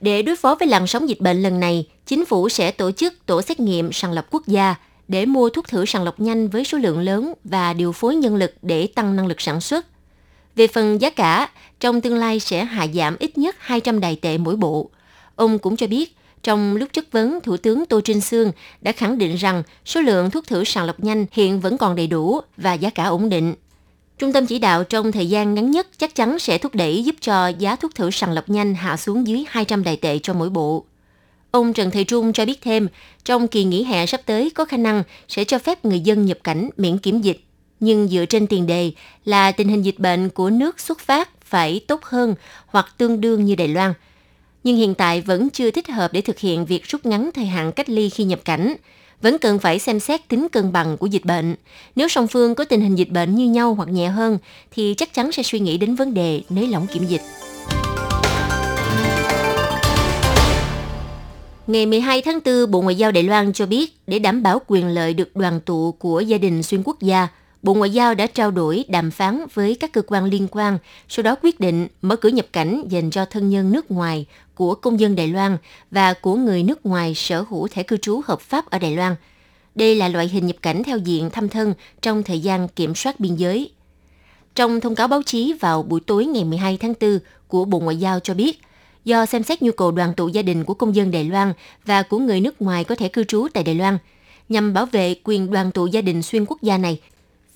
Để 0.01 0.23
đối 0.23 0.37
phó 0.37 0.55
với 0.55 0.69
làn 0.69 0.87
sóng 0.87 1.09
dịch 1.09 1.21
bệnh 1.21 1.43
lần 1.43 1.61
này, 1.61 1.87
chính 2.07 2.25
phủ 2.25 2.49
sẽ 2.49 2.71
tổ 2.71 2.91
chức 2.91 3.27
tổ 3.27 3.43
xét 3.43 3.61
nghiệm 3.61 3.93
sàng 3.93 4.13
lọc 4.13 4.27
quốc 4.31 4.47
gia 4.47 4.75
để 5.09 5.27
mua 5.27 5.49
thuốc 5.51 5.69
thử 5.69 5.85
sàng 5.85 6.05
lọc 6.05 6.21
nhanh 6.21 6.49
với 6.49 6.65
số 6.65 6.79
lượng 6.79 7.01
lớn 7.01 7.33
và 7.45 7.73
điều 7.73 7.93
phối 7.93 8.17
nhân 8.17 8.37
lực 8.37 8.55
để 8.63 8.87
tăng 8.87 9.17
năng 9.17 9.27
lực 9.27 9.41
sản 9.41 9.61
xuất. 9.61 9.87
Về 10.57 10.67
phần 10.67 11.01
giá 11.01 11.11
cả, 11.11 11.49
trong 11.81 12.01
tương 12.01 12.19
lai 12.19 12.41
sẽ 12.41 12.65
hạ 12.65 12.87
giảm 12.95 13.17
ít 13.19 13.39
nhất 13.39 13.57
200 13.59 14.01
đài 14.01 14.17
tệ 14.17 14.39
mỗi 14.39 14.57
bộ. 14.57 14.91
Ông 15.37 15.59
cũng 15.59 15.77
cho 15.77 15.87
biết, 15.87 16.17
trong 16.43 16.77
lúc 16.77 16.89
chất 16.93 17.13
vấn, 17.13 17.41
Thủ 17.41 17.57
tướng 17.57 17.87
Tô 17.87 18.01
Trinh 18.01 18.21
Sương 18.21 18.53
đã 18.81 18.93
khẳng 18.93 19.19
định 19.19 19.37
rằng 19.37 19.63
số 19.85 20.01
lượng 20.01 20.31
thuốc 20.31 20.47
thử 20.47 20.65
sàng 20.65 20.85
lọc 20.85 21.01
nhanh 21.01 21.27
hiện 21.33 21.61
vẫn 21.61 21.79
còn 21.79 21.97
đầy 21.97 22.07
đủ 22.07 22.41
và 22.57 22.73
giá 22.73 22.91
cả 22.91 23.05
ổn 23.05 23.29
định. 23.29 23.55
Trung 24.19 24.33
tâm 24.33 24.47
chỉ 24.47 24.59
đạo 24.59 24.85
trong 24.85 25.13
thời 25.13 25.29
gian 25.29 25.55
ngắn 25.55 25.71
nhất 25.71 25.87
chắc 25.99 26.15
chắn 26.15 26.39
sẽ 26.39 26.59
thúc 26.59 26.75
đẩy 26.75 27.05
giúp 27.05 27.17
cho 27.21 27.49
giá 27.49 27.77
thuốc 27.77 27.95
thử 27.95 28.11
sàng 28.11 28.33
lọc 28.33 28.51
nhanh 28.51 28.75
hạ 28.75 28.97
xuống 28.97 29.27
dưới 29.27 29.45
200 29.49 29.85
đài 29.85 29.97
tệ 29.97 30.19
cho 30.19 30.35
mỗi 30.35 30.51
bộ. 30.51 30.85
Ông 31.51 31.73
Trần 31.73 31.91
Thầy 31.91 32.05
Trung 32.05 32.33
cho 32.33 32.45
biết 32.45 32.63
thêm, 32.63 32.89
trong 33.25 33.49
kỳ 33.49 33.65
nghỉ 33.65 33.85
hè 33.85 34.07
sắp 34.07 34.21
tới 34.27 34.51
có 34.51 34.65
khả 34.65 34.77
năng 34.77 35.03
sẽ 35.29 35.45
cho 35.45 35.59
phép 35.59 35.85
người 35.85 36.01
dân 36.01 36.27
nhập 36.27 36.39
cảnh 36.45 36.71
miễn 36.77 36.99
kiểm 36.99 37.21
dịch 37.21 37.41
nhưng 37.81 38.09
dựa 38.09 38.25
trên 38.27 38.47
tiền 38.47 38.67
đề 38.67 38.93
là 39.25 39.53
tình 39.53 39.69
hình 39.69 39.83
dịch 39.83 39.99
bệnh 39.99 40.31
của 40.31 40.51
nước 40.51 40.81
xuất 40.81 41.01
phát 41.01 41.29
phải 41.45 41.81
tốt 41.89 42.05
hơn 42.05 42.35
hoặc 42.67 42.87
tương 42.99 43.21
đương 43.21 43.45
như 43.45 43.55
Đài 43.55 43.69
Loan. 43.69 43.93
Nhưng 44.67 44.77
hiện 44.77 44.95
tại 44.95 45.21
vẫn 45.21 45.51
chưa 45.51 45.71
thích 45.71 45.89
hợp 45.89 46.13
để 46.13 46.21
thực 46.21 46.39
hiện 46.39 46.67
việc 46.67 46.85
rút 46.85 47.07
ngắn 47.07 47.31
thời 47.35 47.47
hạn 47.47 47.73
cách 47.73 47.89
ly 47.89 48.11
khi 48.11 48.25
nhập 48.25 48.41
cảnh. 48.45 48.75
Vẫn 49.23 49.39
cần 49.39 49.59
phải 49.59 49.79
xem 49.79 50.01
xét 50.01 50.29
tính 50.29 50.47
cân 50.53 50.73
bằng 50.73 50.97
của 50.97 51.07
dịch 51.07 51.25
bệnh. 51.25 51.55
Nếu 51.97 52.09
song 52.09 52.27
phương 52.27 52.55
có 52.55 52.65
tình 52.65 52.81
hình 52.81 52.95
dịch 52.95 53.11
bệnh 53.11 53.35
như 53.35 53.47
nhau 53.47 53.75
hoặc 53.75 53.89
nhẹ 53.89 54.09
hơn, 54.09 54.39
thì 54.71 54.95
chắc 54.97 55.15
chắn 55.15 55.33
sẽ 55.33 55.43
suy 55.43 55.61
nghĩ 55.61 55.79
đến 55.79 55.95
vấn 55.95 56.15
đề 56.15 56.41
nới 56.51 56.67
lỏng 56.67 56.87
kiểm 56.87 57.05
dịch. 57.05 57.21
Ngày 61.67 61.87
12 61.87 62.23
tháng 62.23 62.39
4, 62.45 62.71
Bộ 62.71 62.81
Ngoại 62.81 62.95
giao 62.95 63.13
Đài 63.13 63.23
Loan 63.23 63.53
cho 63.53 63.67
biết 63.67 63.99
để 64.07 64.19
đảm 64.19 64.43
bảo 64.43 64.61
quyền 64.67 64.89
lợi 64.89 65.15
được 65.15 65.37
đoàn 65.37 65.61
tụ 65.61 65.93
của 65.93 66.21
gia 66.21 66.39
đình 66.39 66.63
xuyên 66.63 66.83
quốc 66.85 67.01
gia, 67.01 67.29
Bộ 67.63 67.75
Ngoại 67.75 67.91
giao 67.91 68.15
đã 68.15 68.27
trao 68.27 68.51
đổi 68.51 68.85
đàm 68.89 69.11
phán 69.11 69.47
với 69.55 69.75
các 69.75 69.93
cơ 69.93 70.03
quan 70.07 70.25
liên 70.25 70.49
quan, 70.51 70.79
sau 71.09 71.23
đó 71.23 71.37
quyết 71.43 71.61
định 71.61 71.89
mở 72.03 72.17
cửa 72.17 72.29
nhập 72.29 72.47
cảnh 72.53 72.83
dành 72.89 73.11
cho 73.11 73.25
thân 73.25 73.51
nhân 73.51 73.73
nước 73.73 73.91
ngoài 73.91 74.27
của 74.55 74.75
công 74.75 75.01
dân 75.01 75.17
Đài 75.17 75.29
Loan 75.29 75.57
và 75.91 76.15
của 76.15 76.35
người 76.35 76.63
nước 76.63 76.87
ngoài 76.87 77.15
sở 77.15 77.45
hữu 77.51 77.69
thẻ 77.69 77.83
cư 77.83 77.97
trú 77.97 78.21
hợp 78.25 78.41
pháp 78.41 78.71
ở 78.71 78.79
Đài 78.79 78.97
Loan. 78.97 79.15
Đây 79.75 79.95
là 79.95 80.09
loại 80.09 80.29
hình 80.29 80.47
nhập 80.47 80.57
cảnh 80.63 80.83
theo 80.83 80.99
diện 80.99 81.31
thăm 81.31 81.49
thân 81.49 81.75
trong 82.03 82.23
thời 82.23 82.41
gian 82.41 82.69
kiểm 82.69 82.95
soát 82.95 83.21
biên 83.21 83.37
giới. 83.37 83.71
Trong 84.55 84.81
thông 84.81 84.95
cáo 84.95 85.09
báo 85.09 85.23
chí 85.23 85.53
vào 85.61 85.83
buổi 85.83 86.01
tối 86.01 86.27
ngày 86.27 86.45
12 86.45 86.77
tháng 86.77 86.95
4 87.01 87.19
của 87.49 87.65
Bộ 87.65 87.79
Ngoại 87.79 87.97
giao 87.97 88.21
cho 88.21 88.35
biết, 88.35 88.61
do 89.05 89.27
xem 89.27 89.43
xét 89.43 89.63
nhu 89.63 89.73
cầu 89.73 89.91
đoàn 89.91 90.15
tụ 90.15 90.29
gia 90.29 90.43
đình 90.43 90.65
của 90.65 90.75
công 90.75 90.95
dân 90.95 91.11
Đài 91.11 91.25
Loan 91.25 91.53
và 91.85 92.03
của 92.03 92.19
người 92.19 92.41
nước 92.41 92.63
ngoài 92.63 92.85
có 92.85 92.95
thể 92.95 93.09
cư 93.09 93.25
trú 93.25 93.47
tại 93.55 93.65
Đài 93.65 93.75
Loan, 93.75 93.99
nhằm 94.49 94.75
bảo 94.75 94.87
vệ 94.87 95.15
quyền 95.25 95.51
đoàn 95.51 95.71
tụ 95.73 95.87
gia 95.87 96.01
đình 96.01 96.23
xuyên 96.23 96.45
quốc 96.47 96.63
gia 96.63 96.79
này, 96.79 97.01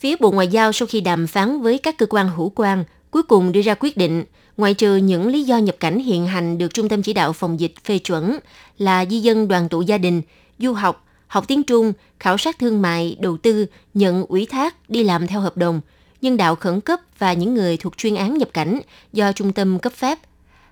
Phía 0.00 0.17
Bộ 0.20 0.31
Ngoại 0.31 0.49
giao 0.49 0.73
sau 0.73 0.87
khi 0.87 1.00
đàm 1.00 1.26
phán 1.26 1.61
với 1.61 1.79
các 1.79 1.99
cơ 1.99 2.06
quan 2.06 2.29
hữu 2.29 2.52
quan, 2.55 2.85
cuối 3.11 3.23
cùng 3.23 3.52
đưa 3.52 3.61
ra 3.61 3.75
quyết 3.81 3.97
định, 3.97 4.25
ngoại 4.56 4.75
trừ 4.75 4.97
những 4.97 5.29
lý 5.29 5.43
do 5.43 5.58
nhập 5.58 5.76
cảnh 5.81 5.99
hiện 5.99 6.26
hành 6.26 6.58
được 6.58 6.75
Trung 6.75 6.88
tâm 6.88 7.02
Chỉ 7.02 7.12
đạo 7.12 7.32
Phòng 7.32 7.61
dịch 7.61 7.75
phê 7.85 7.99
chuẩn 7.99 8.38
là 8.79 9.05
di 9.06 9.20
dân 9.20 9.49
đoàn 9.49 9.69
tụ 9.69 9.82
gia 9.82 9.99
đình, 9.99 10.23
du 10.58 10.73
học, 10.73 11.06
học 11.26 11.44
tiếng 11.49 11.62
Trung, 11.62 11.93
khảo 12.20 12.38
sát 12.38 12.58
thương 12.58 12.82
mại, 12.82 13.17
đầu 13.20 13.37
tư, 13.37 13.67
nhận 13.94 14.26
ủy 14.26 14.47
thác, 14.47 14.91
đi 14.91 15.05
làm 15.05 15.26
theo 15.26 15.41
hợp 15.41 15.56
đồng, 15.56 15.81
nhân 16.23 16.37
đạo 16.37 16.55
khẩn 16.55 16.81
cấp 16.81 17.00
và 17.19 17.32
những 17.32 17.55
người 17.55 17.76
thuộc 17.76 17.96
chuyên 17.96 18.14
án 18.14 18.38
nhập 18.38 18.49
cảnh 18.53 18.81
do 19.12 19.32
trung 19.32 19.53
tâm 19.53 19.79
cấp 19.79 19.93
phép. 19.93 20.19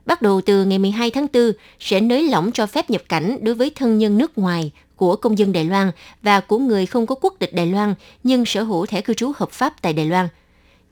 Bắt 0.07 0.23
đầu 0.23 0.41
từ 0.41 0.65
ngày 0.65 0.79
12 0.79 1.11
tháng 1.11 1.27
4 1.33 1.53
sẽ 1.81 2.01
nới 2.01 2.29
lỏng 2.29 2.53
cho 2.53 2.67
phép 2.67 2.91
nhập 2.91 3.03
cảnh 3.09 3.39
đối 3.43 3.55
với 3.55 3.71
thân 3.75 3.99
nhân 3.99 4.19
nước 4.19 4.39
ngoài 4.39 4.73
của 4.99 5.17
công 5.17 5.39
dân 5.39 5.53
Đài 5.53 5.65
Loan 5.65 5.91
và 6.23 6.41
của 6.41 6.59
người 6.59 6.87
không 6.87 7.07
có 7.07 7.15
quốc 7.15 7.35
tịch 7.39 7.55
Đài 7.55 7.67
Loan 7.67 7.95
nhưng 8.23 8.45
sở 8.45 8.63
hữu 8.63 8.87
thẻ 8.87 9.01
cư 9.01 9.15
trú 9.15 9.33
hợp 9.37 9.51
pháp 9.51 9.83
tại 9.83 9.93
Đài 9.93 10.07
Loan. 10.07 10.29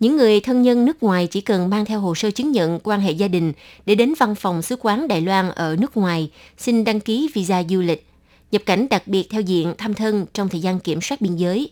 Những 0.01 0.17
người 0.17 0.41
thân 0.41 0.63
nhân 0.63 0.85
nước 0.85 1.03
ngoài 1.03 1.27
chỉ 1.27 1.41
cần 1.41 1.71
mang 1.71 1.85
theo 1.85 2.01
hồ 2.01 2.15
sơ 2.15 2.31
chứng 2.31 2.53
nhận 2.53 2.81
quan 2.83 3.01
hệ 3.01 3.13
gia 3.13 3.29
đình 3.29 3.53
để 3.87 3.95
đến 3.95 4.15
văn 4.19 4.35
phòng 4.35 4.63
sứ 4.63 4.77
quán 4.81 5.09
Đài 5.09 5.21
Loan 5.21 5.51
ở 5.51 5.77
nước 5.81 5.97
ngoài 5.97 6.31
xin 6.59 6.85
đăng 6.85 7.01
ký 7.01 7.31
visa 7.35 7.63
du 7.69 7.81
lịch, 7.81 8.07
nhập 8.53 8.63
cảnh 8.67 8.87
đặc 8.91 9.03
biệt 9.07 9.27
theo 9.31 9.41
diện 9.41 9.75
thăm 9.79 9.95
thân 9.95 10.27
trong 10.33 10.49
thời 10.49 10.61
gian 10.61 10.81
kiểm 10.81 11.01
soát 11.01 11.21
biên 11.21 11.37
giới. 11.37 11.71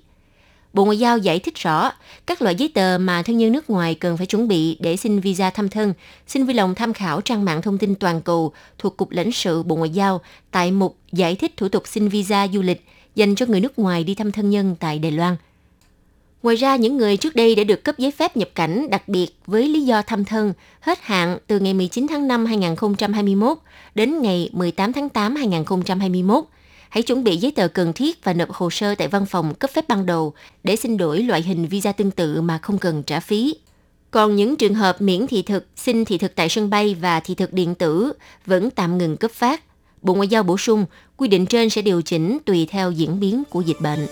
Bộ 0.74 0.84
Ngoại 0.84 0.98
giao 0.98 1.18
giải 1.18 1.38
thích 1.38 1.54
rõ 1.54 1.92
các 2.26 2.42
loại 2.42 2.54
giấy 2.54 2.70
tờ 2.74 2.98
mà 2.98 3.22
thân 3.22 3.38
nhân 3.38 3.52
nước 3.52 3.70
ngoài 3.70 3.94
cần 3.94 4.16
phải 4.16 4.26
chuẩn 4.26 4.48
bị 4.48 4.76
để 4.80 4.96
xin 4.96 5.20
visa 5.20 5.50
thăm 5.50 5.68
thân. 5.68 5.94
Xin 6.26 6.44
vui 6.44 6.54
lòng 6.54 6.74
tham 6.74 6.92
khảo 6.92 7.20
trang 7.20 7.44
mạng 7.44 7.62
thông 7.62 7.78
tin 7.78 7.94
toàn 7.94 8.22
cầu 8.22 8.52
thuộc 8.78 8.96
Cục 8.96 9.10
lãnh 9.10 9.32
sự 9.32 9.62
Bộ 9.62 9.76
Ngoại 9.76 9.90
giao 9.90 10.20
tại 10.50 10.70
mục 10.70 10.96
giải 11.12 11.36
thích 11.36 11.56
thủ 11.56 11.68
tục 11.68 11.82
xin 11.86 12.08
visa 12.08 12.48
du 12.48 12.62
lịch 12.62 12.86
dành 13.14 13.34
cho 13.34 13.46
người 13.46 13.60
nước 13.60 13.78
ngoài 13.78 14.04
đi 14.04 14.14
thăm 14.14 14.32
thân 14.32 14.50
nhân 14.50 14.76
tại 14.80 14.98
Đài 14.98 15.12
Loan. 15.12 15.36
Ngoài 16.42 16.56
ra, 16.56 16.76
những 16.76 16.96
người 16.96 17.16
trước 17.16 17.36
đây 17.36 17.54
đã 17.54 17.64
được 17.64 17.84
cấp 17.84 17.98
giấy 17.98 18.10
phép 18.10 18.36
nhập 18.36 18.48
cảnh 18.54 18.90
đặc 18.90 19.08
biệt 19.08 19.26
với 19.46 19.68
lý 19.68 19.80
do 19.80 20.02
thăm 20.02 20.24
thân 20.24 20.52
hết 20.80 20.98
hạn 21.02 21.38
từ 21.46 21.58
ngày 21.58 21.74
19 21.74 22.06
tháng 22.08 22.28
5 22.28 22.46
2021 22.46 23.58
đến 23.94 24.22
ngày 24.22 24.50
18 24.52 24.92
tháng 24.92 25.08
8 25.08 25.36
2021 25.36 26.44
hãy 26.94 27.02
chuẩn 27.02 27.24
bị 27.24 27.36
giấy 27.36 27.52
tờ 27.52 27.68
cần 27.68 27.92
thiết 27.92 28.24
và 28.24 28.32
nộp 28.32 28.52
hồ 28.52 28.70
sơ 28.70 28.94
tại 28.94 29.08
văn 29.08 29.26
phòng 29.26 29.54
cấp 29.54 29.70
phép 29.70 29.88
ban 29.88 30.06
đầu 30.06 30.34
để 30.64 30.76
xin 30.76 30.96
đổi 30.96 31.22
loại 31.22 31.42
hình 31.42 31.66
visa 31.66 31.92
tương 31.92 32.10
tự 32.10 32.40
mà 32.40 32.58
không 32.58 32.78
cần 32.78 33.02
trả 33.02 33.20
phí. 33.20 33.56
Còn 34.10 34.36
những 34.36 34.56
trường 34.56 34.74
hợp 34.74 35.00
miễn 35.00 35.26
thị 35.26 35.42
thực, 35.42 35.66
xin 35.76 36.04
thị 36.04 36.18
thực 36.18 36.34
tại 36.34 36.48
sân 36.48 36.70
bay 36.70 36.96
và 37.00 37.20
thị 37.20 37.34
thực 37.34 37.52
điện 37.52 37.74
tử 37.74 38.12
vẫn 38.46 38.70
tạm 38.70 38.98
ngừng 38.98 39.16
cấp 39.16 39.30
phát. 39.30 39.62
Bộ 40.02 40.14
Ngoại 40.14 40.28
giao 40.28 40.42
bổ 40.42 40.58
sung, 40.58 40.86
quy 41.16 41.28
định 41.28 41.46
trên 41.46 41.70
sẽ 41.70 41.82
điều 41.82 42.02
chỉnh 42.02 42.38
tùy 42.44 42.66
theo 42.70 42.90
diễn 42.90 43.20
biến 43.20 43.42
của 43.50 43.60
dịch 43.60 43.80
bệnh. 43.80 44.06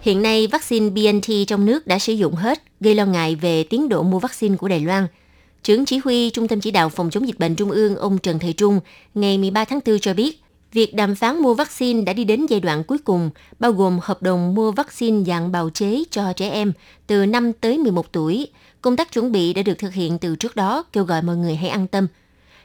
Hiện 0.00 0.22
nay, 0.22 0.46
vaccine 0.46 0.90
BNT 0.90 1.26
trong 1.46 1.66
nước 1.66 1.86
đã 1.86 1.98
sử 1.98 2.12
dụng 2.12 2.34
hết, 2.34 2.62
gây 2.80 2.94
lo 2.94 3.06
ngại 3.06 3.34
về 3.34 3.64
tiến 3.64 3.88
độ 3.88 4.02
mua 4.02 4.18
vaccine 4.18 4.56
của 4.56 4.68
Đài 4.68 4.80
Loan– 4.80 5.06
Trưởng 5.62 5.84
chỉ 5.84 6.00
huy 6.04 6.30
Trung 6.30 6.48
tâm 6.48 6.60
Chỉ 6.60 6.70
đạo 6.70 6.88
Phòng 6.88 7.10
chống 7.10 7.26
dịch 7.26 7.38
bệnh 7.38 7.54
Trung 7.54 7.70
ương 7.70 7.96
ông 7.96 8.18
Trần 8.18 8.38
Thầy 8.38 8.52
Trung 8.52 8.80
ngày 9.14 9.38
13 9.38 9.64
tháng 9.64 9.80
4 9.86 9.98
cho 9.98 10.14
biết, 10.14 10.40
việc 10.72 10.94
đàm 10.94 11.14
phán 11.14 11.38
mua 11.38 11.54
vaccine 11.54 12.02
đã 12.02 12.12
đi 12.12 12.24
đến 12.24 12.46
giai 12.46 12.60
đoạn 12.60 12.84
cuối 12.84 12.98
cùng, 12.98 13.30
bao 13.58 13.72
gồm 13.72 13.98
hợp 14.02 14.22
đồng 14.22 14.54
mua 14.54 14.70
vaccine 14.70 15.24
dạng 15.24 15.52
bào 15.52 15.70
chế 15.70 16.02
cho 16.10 16.32
trẻ 16.32 16.50
em 16.50 16.72
từ 17.06 17.26
5 17.26 17.52
tới 17.52 17.78
11 17.78 18.12
tuổi. 18.12 18.46
Công 18.80 18.96
tác 18.96 19.12
chuẩn 19.12 19.32
bị 19.32 19.52
đã 19.52 19.62
được 19.62 19.78
thực 19.78 19.92
hiện 19.92 20.18
từ 20.18 20.36
trước 20.36 20.56
đó, 20.56 20.84
kêu 20.92 21.04
gọi 21.04 21.22
mọi 21.22 21.36
người 21.36 21.56
hãy 21.56 21.68
an 21.68 21.86
tâm. 21.86 22.06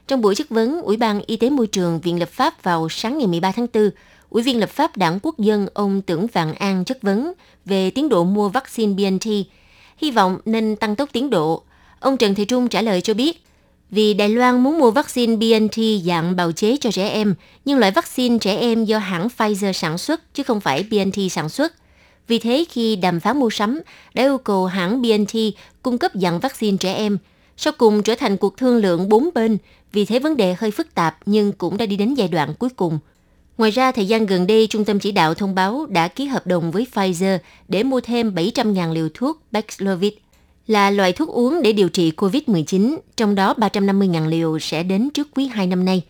Trong 0.07 0.21
buổi 0.21 0.35
chất 0.35 0.49
vấn 0.49 0.81
Ủy 0.81 0.97
ban 0.97 1.21
Y 1.25 1.37
tế 1.37 1.49
Môi 1.49 1.67
trường 1.67 1.99
Viện 1.99 2.19
Lập 2.19 2.29
pháp 2.29 2.63
vào 2.63 2.89
sáng 2.89 3.17
ngày 3.17 3.27
13 3.27 3.51
tháng 3.51 3.67
4, 3.73 3.89
Ủy 4.29 4.43
viên 4.43 4.59
lập 4.59 4.69
pháp 4.69 4.97
Đảng 4.97 5.19
Quốc 5.23 5.39
dân 5.39 5.67
ông 5.73 6.01
Tưởng 6.01 6.27
Vạn 6.33 6.53
An 6.53 6.85
chất 6.85 7.01
vấn 7.01 7.33
về 7.65 7.91
tiến 7.91 8.09
độ 8.09 8.23
mua 8.23 8.49
vaccine 8.49 8.93
BNT, 8.93 9.25
hy 9.97 10.11
vọng 10.11 10.37
nên 10.45 10.75
tăng 10.75 10.95
tốc 10.95 11.09
tiến 11.13 11.29
độ. 11.29 11.63
Ông 11.99 12.17
Trần 12.17 12.35
Thị 12.35 12.45
Trung 12.45 12.67
trả 12.67 12.81
lời 12.81 13.01
cho 13.01 13.13
biết, 13.13 13.43
vì 13.91 14.13
Đài 14.13 14.29
Loan 14.29 14.63
muốn 14.63 14.79
mua 14.79 14.91
vaccine 14.91 15.35
BNT 15.35 15.77
dạng 16.05 16.35
bào 16.35 16.51
chế 16.51 16.77
cho 16.81 16.91
trẻ 16.91 17.09
em, 17.09 17.35
nhưng 17.65 17.79
loại 17.79 17.91
vaccine 17.91 18.37
trẻ 18.37 18.55
em 18.55 18.85
do 18.85 18.97
hãng 18.97 19.27
Pfizer 19.37 19.71
sản 19.71 19.97
xuất 19.97 20.33
chứ 20.33 20.43
không 20.43 20.59
phải 20.59 20.83
BNT 20.91 21.31
sản 21.31 21.49
xuất. 21.49 21.73
Vì 22.27 22.39
thế 22.39 22.65
khi 22.69 22.95
đàm 22.95 23.19
phán 23.19 23.39
mua 23.39 23.49
sắm 23.49 23.81
đã 24.13 24.23
yêu 24.23 24.37
cầu 24.37 24.65
hãng 24.65 25.01
BNT 25.01 25.35
cung 25.81 25.97
cấp 25.97 26.11
dạng 26.15 26.39
vaccine 26.39 26.77
trẻ 26.77 26.93
em, 26.93 27.17
sau 27.57 27.73
cùng 27.77 28.03
trở 28.03 28.15
thành 28.15 28.37
cuộc 28.37 28.57
thương 28.57 28.77
lượng 28.77 29.09
bốn 29.09 29.29
bên, 29.33 29.57
vì 29.91 30.05
thế 30.05 30.19
vấn 30.19 30.37
đề 30.37 30.55
hơi 30.59 30.71
phức 30.71 30.95
tạp 30.95 31.17
nhưng 31.25 31.51
cũng 31.51 31.77
đã 31.77 31.85
đi 31.85 31.95
đến 31.95 32.13
giai 32.13 32.27
đoạn 32.27 32.53
cuối 32.59 32.69
cùng. 32.69 32.99
Ngoài 33.57 33.71
ra, 33.71 33.91
thời 33.91 34.05
gian 34.05 34.25
gần 34.25 34.47
đây, 34.47 34.67
Trung 34.67 34.85
tâm 34.85 34.99
Chỉ 34.99 35.11
đạo 35.11 35.33
thông 35.33 35.55
báo 35.55 35.85
đã 35.89 36.07
ký 36.07 36.25
hợp 36.25 36.47
đồng 36.47 36.71
với 36.71 36.87
Pfizer 36.93 37.37
để 37.67 37.83
mua 37.83 38.01
thêm 38.01 38.35
700.000 38.35 38.93
liều 38.93 39.09
thuốc 39.13 39.41
Paxlovid 39.53 40.13
là 40.67 40.91
loại 40.91 41.13
thuốc 41.13 41.29
uống 41.29 41.61
để 41.61 41.73
điều 41.73 41.89
trị 41.89 42.11
COVID-19, 42.17 42.97
trong 43.17 43.35
đó 43.35 43.53
350.000 43.57 44.27
liều 44.27 44.59
sẽ 44.59 44.83
đến 44.83 45.09
trước 45.09 45.27
quý 45.35 45.47
2 45.47 45.67
năm 45.67 45.85
nay. 45.85 46.01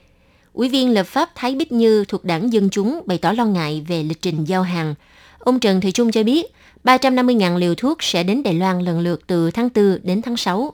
Ủy 0.53 0.69
viên 0.69 0.93
lập 0.93 1.03
pháp 1.03 1.29
Thái 1.35 1.55
Bích 1.55 1.71
Như 1.71 2.05
thuộc 2.07 2.25
đảng 2.25 2.53
Dân 2.53 2.69
Chúng 2.69 3.01
bày 3.05 3.17
tỏ 3.17 3.31
lo 3.31 3.45
ngại 3.45 3.85
về 3.87 4.03
lịch 4.03 4.21
trình 4.21 4.45
giao 4.45 4.63
hàng. 4.63 4.95
Ông 5.39 5.59
Trần 5.59 5.81
Thị 5.81 5.91
Trung 5.91 6.11
cho 6.11 6.23
biết 6.23 6.45
350.000 6.83 7.57
liều 7.57 7.75
thuốc 7.75 8.03
sẽ 8.03 8.23
đến 8.23 8.43
Đài 8.43 8.53
Loan 8.53 8.79
lần 8.79 8.99
lượt 8.99 9.21
từ 9.27 9.51
tháng 9.51 9.69
4 9.75 9.99
đến 10.03 10.21
tháng 10.21 10.37
6. 10.37 10.73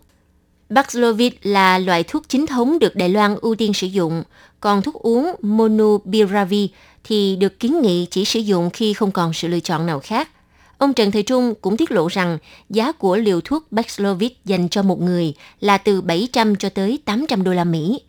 Paxlovid 0.76 1.34
là 1.44 1.78
loại 1.78 2.04
thuốc 2.04 2.24
chính 2.30 2.48
thống 2.48 2.80
được 2.80 2.96
Đài 2.96 3.10
Loan 3.10 3.36
ưu 3.42 3.56
tiên 3.56 3.74
sử 3.74 3.88
dụng, 3.88 4.24
còn 4.60 4.82
thuốc 4.82 4.96
uống 4.96 5.36
Monubiravir 5.42 6.70
thì 7.04 7.36
được 7.36 7.60
kiến 7.60 7.82
nghị 7.82 8.08
chỉ 8.12 8.26
sử 8.26 8.40
dụng 8.40 8.70
khi 8.70 8.94
không 8.94 9.12
còn 9.12 9.34
sự 9.34 9.48
lựa 9.48 9.60
chọn 9.60 9.86
nào 9.86 10.00
khác. 10.00 10.30
Ông 10.78 10.94
Trần 10.94 11.12
Thời 11.12 11.24
Trung 11.24 11.54
cũng 11.62 11.78
tiết 11.78 11.92
lộ 11.92 12.08
rằng 12.08 12.38
giá 12.70 12.92
của 12.92 13.18
liều 13.18 13.42
thuốc 13.42 13.68
Paxlovid 13.72 14.32
dành 14.46 14.70
cho 14.70 14.82
một 14.84 15.02
người 15.02 15.34
là 15.60 15.78
từ 15.78 16.02
700 16.02 16.56
cho 16.56 16.70
tới 16.70 17.00
800 17.06 17.44
đô 17.44 17.54
la 17.54 17.64
Mỹ. 17.64 18.02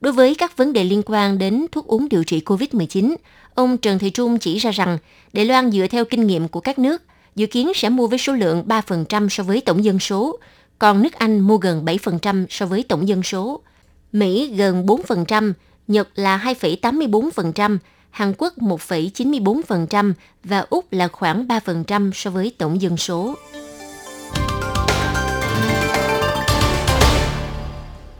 Đối 0.00 0.12
với 0.12 0.34
các 0.34 0.56
vấn 0.56 0.72
đề 0.72 0.84
liên 0.84 1.02
quan 1.06 1.38
đến 1.38 1.66
thuốc 1.72 1.86
uống 1.86 2.08
điều 2.08 2.24
trị 2.24 2.42
COVID-19, 2.46 3.16
ông 3.54 3.78
Trần 3.78 3.98
Thị 3.98 4.10
Trung 4.10 4.38
chỉ 4.38 4.58
ra 4.58 4.70
rằng 4.70 4.98
Đài 5.32 5.44
Loan 5.44 5.70
dựa 5.70 5.86
theo 5.86 6.04
kinh 6.04 6.26
nghiệm 6.26 6.48
của 6.48 6.60
các 6.60 6.78
nước, 6.78 7.02
dự 7.36 7.46
kiến 7.46 7.72
sẽ 7.74 7.88
mua 7.88 8.06
với 8.06 8.18
số 8.18 8.32
lượng 8.32 8.64
3% 8.66 9.28
so 9.28 9.44
với 9.44 9.60
tổng 9.60 9.84
dân 9.84 9.98
số, 9.98 10.38
còn 10.78 11.02
nước 11.02 11.12
Anh 11.12 11.40
mua 11.40 11.56
gần 11.56 11.84
7% 11.84 12.46
so 12.50 12.66
với 12.66 12.82
tổng 12.82 13.08
dân 13.08 13.22
số. 13.22 13.60
Mỹ 14.12 14.52
gần 14.56 14.86
4%, 14.86 15.52
Nhật 15.88 16.08
là 16.14 16.54
2,84%, 16.60 17.78
Hàn 18.12 18.32
Quốc 18.38 18.58
1,94% 18.58 20.12
và 20.44 20.64
Úc 20.70 20.92
là 20.92 21.08
khoảng 21.08 21.46
3% 21.46 22.12
so 22.12 22.30
với 22.30 22.52
tổng 22.58 22.82
dân 22.82 22.96
số. 22.96 23.34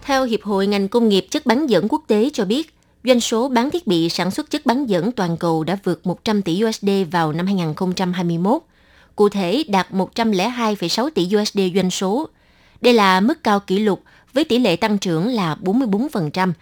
Theo 0.02 0.24
Hiệp 0.24 0.42
hội 0.42 0.66
ngành 0.66 0.88
công 0.88 1.08
nghiệp 1.08 1.26
chất 1.30 1.46
bán 1.46 1.66
dẫn 1.66 1.88
quốc 1.88 2.02
tế 2.06 2.30
cho 2.32 2.44
biết, 2.44 2.74
doanh 3.04 3.20
số 3.20 3.48
bán 3.48 3.70
thiết 3.70 3.86
bị 3.86 4.08
sản 4.08 4.30
xuất 4.30 4.50
chất 4.50 4.66
bán 4.66 4.86
dẫn 4.86 5.12
toàn 5.12 5.36
cầu 5.36 5.64
đã 5.64 5.78
vượt 5.84 6.06
100 6.06 6.42
tỷ 6.42 6.64
USD 6.64 6.88
vào 7.10 7.32
năm 7.32 7.46
2021, 7.46 8.62
cụ 9.16 9.28
thể 9.28 9.64
đạt 9.68 9.90
102,6 9.90 11.10
tỷ 11.10 11.28
USD 11.36 11.58
doanh 11.74 11.90
số. 11.90 12.28
Đây 12.80 12.94
là 12.94 13.20
mức 13.20 13.44
cao 13.44 13.60
kỷ 13.60 13.78
lục 13.78 14.02
với 14.32 14.44
tỷ 14.44 14.58
lệ 14.58 14.76
tăng 14.76 14.98
trưởng 14.98 15.28
là 15.28 15.56
44%, 15.62 16.52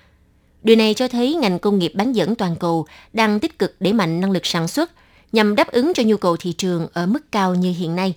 Điều 0.62 0.76
này 0.76 0.94
cho 0.94 1.08
thấy 1.08 1.34
ngành 1.34 1.58
công 1.58 1.78
nghiệp 1.78 1.92
bán 1.94 2.12
dẫn 2.12 2.34
toàn 2.34 2.56
cầu 2.56 2.86
đang 3.12 3.40
tích 3.40 3.58
cực 3.58 3.76
đẩy 3.80 3.92
mạnh 3.92 4.20
năng 4.20 4.30
lực 4.30 4.46
sản 4.46 4.68
xuất 4.68 4.90
nhằm 5.32 5.54
đáp 5.54 5.68
ứng 5.68 5.92
cho 5.94 6.02
nhu 6.02 6.16
cầu 6.16 6.36
thị 6.36 6.52
trường 6.52 6.86
ở 6.92 7.06
mức 7.06 7.32
cao 7.32 7.54
như 7.54 7.74
hiện 7.78 7.96
nay. 7.96 8.14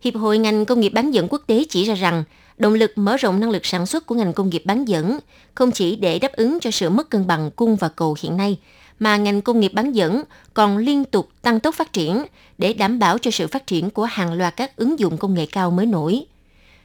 Hiệp 0.00 0.14
hội 0.14 0.38
ngành 0.38 0.64
công 0.64 0.80
nghiệp 0.80 0.88
bán 0.88 1.10
dẫn 1.10 1.28
quốc 1.30 1.42
tế 1.46 1.64
chỉ 1.68 1.84
ra 1.84 1.94
rằng 1.94 2.24
động 2.58 2.74
lực 2.74 2.92
mở 2.96 3.16
rộng 3.16 3.40
năng 3.40 3.50
lực 3.50 3.66
sản 3.66 3.86
xuất 3.86 4.06
của 4.06 4.14
ngành 4.14 4.32
công 4.32 4.50
nghiệp 4.50 4.62
bán 4.64 4.88
dẫn 4.88 5.18
không 5.54 5.70
chỉ 5.70 5.96
để 5.96 6.18
đáp 6.18 6.32
ứng 6.32 6.58
cho 6.60 6.70
sự 6.70 6.90
mất 6.90 7.10
cân 7.10 7.26
bằng 7.26 7.50
cung 7.50 7.76
và 7.76 7.88
cầu 7.88 8.16
hiện 8.20 8.36
nay, 8.36 8.58
mà 8.98 9.16
ngành 9.16 9.42
công 9.42 9.60
nghiệp 9.60 9.72
bán 9.74 9.92
dẫn 9.92 10.22
còn 10.54 10.76
liên 10.76 11.04
tục 11.04 11.28
tăng 11.42 11.60
tốc 11.60 11.74
phát 11.74 11.92
triển 11.92 12.24
để 12.58 12.72
đảm 12.72 12.98
bảo 12.98 13.18
cho 13.18 13.30
sự 13.30 13.46
phát 13.46 13.66
triển 13.66 13.90
của 13.90 14.04
hàng 14.04 14.32
loạt 14.32 14.56
các 14.56 14.76
ứng 14.76 14.98
dụng 14.98 15.18
công 15.18 15.34
nghệ 15.34 15.46
cao 15.46 15.70
mới 15.70 15.86
nổi. 15.86 16.24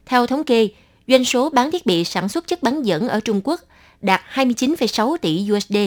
Theo 0.06 0.28
thống 0.28 0.44
kê, 0.44 0.68
doanh 1.10 1.26
số 1.26 1.50
bán 1.50 1.72
thiết 1.72 1.86
bị 1.86 2.04
sản 2.04 2.30
xuất 2.30 2.48
chất 2.48 2.64
bán 2.64 2.82
dẫn 2.86 3.08
ở 3.10 3.20
Trung 3.20 3.42
Quốc 3.44 3.62
đạt 4.02 4.22
29,6 4.34 5.18
tỷ 5.18 5.48
USD, 5.52 5.78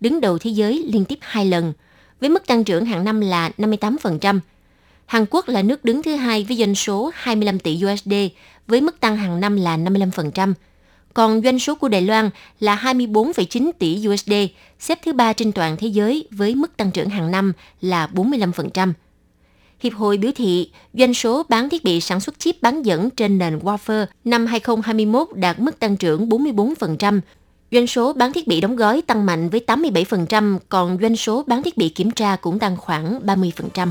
đứng 0.00 0.20
đầu 0.20 0.38
thế 0.38 0.50
giới 0.50 0.84
liên 0.92 1.04
tiếp 1.04 1.18
hai 1.20 1.46
lần, 1.46 1.72
với 2.20 2.30
mức 2.30 2.46
tăng 2.46 2.64
trưởng 2.64 2.84
hàng 2.84 3.04
năm 3.04 3.20
là 3.20 3.50
58%. 3.58 4.40
Hàn 5.06 5.26
Quốc 5.30 5.48
là 5.48 5.62
nước 5.62 5.84
đứng 5.84 6.02
thứ 6.02 6.16
hai 6.16 6.44
với 6.44 6.56
doanh 6.56 6.74
số 6.74 7.10
25 7.14 7.58
tỷ 7.58 7.80
USD, 7.84 8.12
với 8.66 8.80
mức 8.80 9.00
tăng 9.00 9.16
hàng 9.16 9.40
năm 9.40 9.56
là 9.56 9.76
55%. 9.76 10.52
Còn 11.14 11.42
doanh 11.44 11.58
số 11.58 11.74
của 11.74 11.88
Đài 11.88 12.02
Loan 12.02 12.30
là 12.60 12.76
24,9 12.76 13.70
tỷ 13.78 14.08
USD, 14.08 14.32
xếp 14.80 14.98
thứ 15.04 15.12
ba 15.12 15.32
trên 15.32 15.52
toàn 15.52 15.76
thế 15.76 15.88
giới 15.88 16.28
với 16.30 16.54
mức 16.54 16.76
tăng 16.76 16.90
trưởng 16.90 17.10
hàng 17.10 17.30
năm 17.30 17.52
là 17.80 18.08
45%. 18.14 18.92
Hiệp 19.80 19.92
hội 19.94 20.16
biểu 20.16 20.30
thị 20.34 20.70
doanh 20.92 21.14
số 21.14 21.42
bán 21.48 21.68
thiết 21.68 21.84
bị 21.84 22.00
sản 22.00 22.20
xuất 22.20 22.38
chip 22.38 22.62
bán 22.62 22.82
dẫn 22.82 23.10
trên 23.10 23.38
nền 23.38 23.58
wafer 23.58 24.06
năm 24.24 24.46
2021 24.46 25.28
đạt 25.34 25.58
mức 25.58 25.78
tăng 25.78 25.96
trưởng 25.96 26.28
44%, 26.28 27.20
Doanh 27.74 27.86
số 27.86 28.12
bán 28.12 28.32
thiết 28.32 28.46
bị 28.48 28.60
đóng 28.60 28.76
gói 28.76 29.02
tăng 29.02 29.26
mạnh 29.26 29.48
với 29.48 29.60
87%, 29.66 30.58
còn 30.68 30.98
doanh 31.02 31.16
số 31.16 31.42
bán 31.46 31.62
thiết 31.62 31.76
bị 31.76 31.88
kiểm 31.88 32.10
tra 32.10 32.36
cũng 32.36 32.58
tăng 32.58 32.76
khoảng 32.76 33.20
30%. 33.26 33.88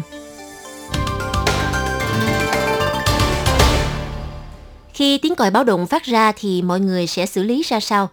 Khi 4.93 5.17
tiếng 5.17 5.35
còi 5.35 5.51
báo 5.51 5.63
động 5.63 5.87
phát 5.87 6.03
ra 6.03 6.31
thì 6.31 6.61
mọi 6.61 6.79
người 6.79 7.07
sẽ 7.07 7.25
xử 7.25 7.43
lý 7.43 7.61
ra 7.61 7.79
sao? 7.79 8.09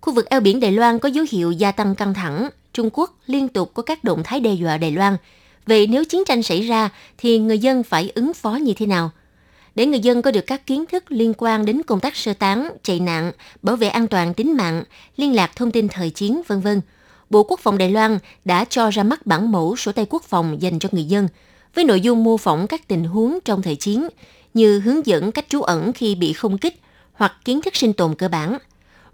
Khu 0.00 0.12
vực 0.12 0.26
eo 0.26 0.40
biển 0.40 0.60
Đài 0.60 0.72
Loan 0.72 0.98
có 0.98 1.08
dấu 1.08 1.24
hiệu 1.30 1.52
gia 1.52 1.72
tăng 1.72 1.94
căng 1.94 2.14
thẳng. 2.14 2.48
Trung 2.72 2.90
Quốc 2.92 3.18
liên 3.26 3.48
tục 3.48 3.70
có 3.74 3.82
các 3.82 4.04
động 4.04 4.22
thái 4.24 4.40
đe 4.40 4.54
dọa 4.54 4.76
Đài 4.76 4.90
Loan. 4.90 5.16
Vậy 5.66 5.86
nếu 5.86 6.04
chiến 6.04 6.24
tranh 6.26 6.42
xảy 6.42 6.62
ra 6.62 6.90
thì 7.18 7.38
người 7.38 7.58
dân 7.58 7.82
phải 7.82 8.12
ứng 8.14 8.34
phó 8.34 8.50
như 8.50 8.72
thế 8.76 8.86
nào? 8.86 9.10
để 9.76 9.86
người 9.86 10.00
dân 10.00 10.22
có 10.22 10.30
được 10.30 10.46
các 10.46 10.66
kiến 10.66 10.84
thức 10.86 11.04
liên 11.08 11.32
quan 11.38 11.64
đến 11.64 11.82
công 11.82 12.00
tác 12.00 12.16
sơ 12.16 12.34
tán, 12.34 12.70
chạy 12.82 13.00
nạn, 13.00 13.32
bảo 13.62 13.76
vệ 13.76 13.88
an 13.88 14.06
toàn 14.06 14.34
tính 14.34 14.56
mạng, 14.56 14.82
liên 15.16 15.34
lạc 15.34 15.56
thông 15.56 15.70
tin 15.70 15.88
thời 15.88 16.10
chiến, 16.10 16.42
vân 16.46 16.60
vân. 16.60 16.80
Bộ 17.30 17.42
Quốc 17.42 17.60
phòng 17.60 17.78
Đài 17.78 17.90
Loan 17.90 18.18
đã 18.44 18.64
cho 18.64 18.90
ra 18.90 19.02
mắt 19.02 19.26
bản 19.26 19.52
mẫu 19.52 19.76
sổ 19.76 19.92
tay 19.92 20.06
quốc 20.10 20.22
phòng 20.22 20.62
dành 20.62 20.78
cho 20.78 20.88
người 20.92 21.04
dân 21.04 21.28
với 21.74 21.84
nội 21.84 22.00
dung 22.00 22.24
mô 22.24 22.36
phỏng 22.36 22.66
các 22.66 22.88
tình 22.88 23.04
huống 23.04 23.38
trong 23.44 23.62
thời 23.62 23.76
chiến 23.76 24.08
như 24.54 24.80
hướng 24.80 25.06
dẫn 25.06 25.32
cách 25.32 25.48
trú 25.48 25.62
ẩn 25.62 25.92
khi 25.92 26.14
bị 26.14 26.32
không 26.32 26.58
kích 26.58 26.80
hoặc 27.12 27.32
kiến 27.44 27.62
thức 27.62 27.76
sinh 27.76 27.92
tồn 27.92 28.14
cơ 28.14 28.28
bản. 28.28 28.58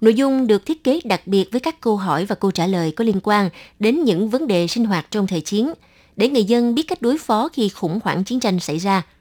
Nội 0.00 0.14
dung 0.14 0.47
được 0.47 0.66
thiết 0.66 0.85
kế 0.85 1.00
đặc 1.04 1.26
biệt 1.26 1.49
với 1.52 1.61
các 1.61 1.80
câu 1.80 1.97
hỏi 1.97 2.25
và 2.25 2.35
câu 2.35 2.50
trả 2.50 2.66
lời 2.66 2.92
có 2.97 3.04
liên 3.04 3.21
quan 3.23 3.50
đến 3.78 4.04
những 4.04 4.28
vấn 4.28 4.47
đề 4.47 4.66
sinh 4.66 4.85
hoạt 4.85 5.06
trong 5.11 5.26
thời 5.26 5.40
chiến 5.40 5.73
để 6.16 6.28
người 6.28 6.45
dân 6.45 6.75
biết 6.75 6.83
cách 6.83 7.02
đối 7.02 7.19
phó 7.19 7.49
khi 7.49 7.69
khủng 7.69 8.00
hoảng 8.04 8.25
chiến 8.25 8.40
tranh 8.40 8.61
xảy 8.61 8.78
ra– 8.78 9.02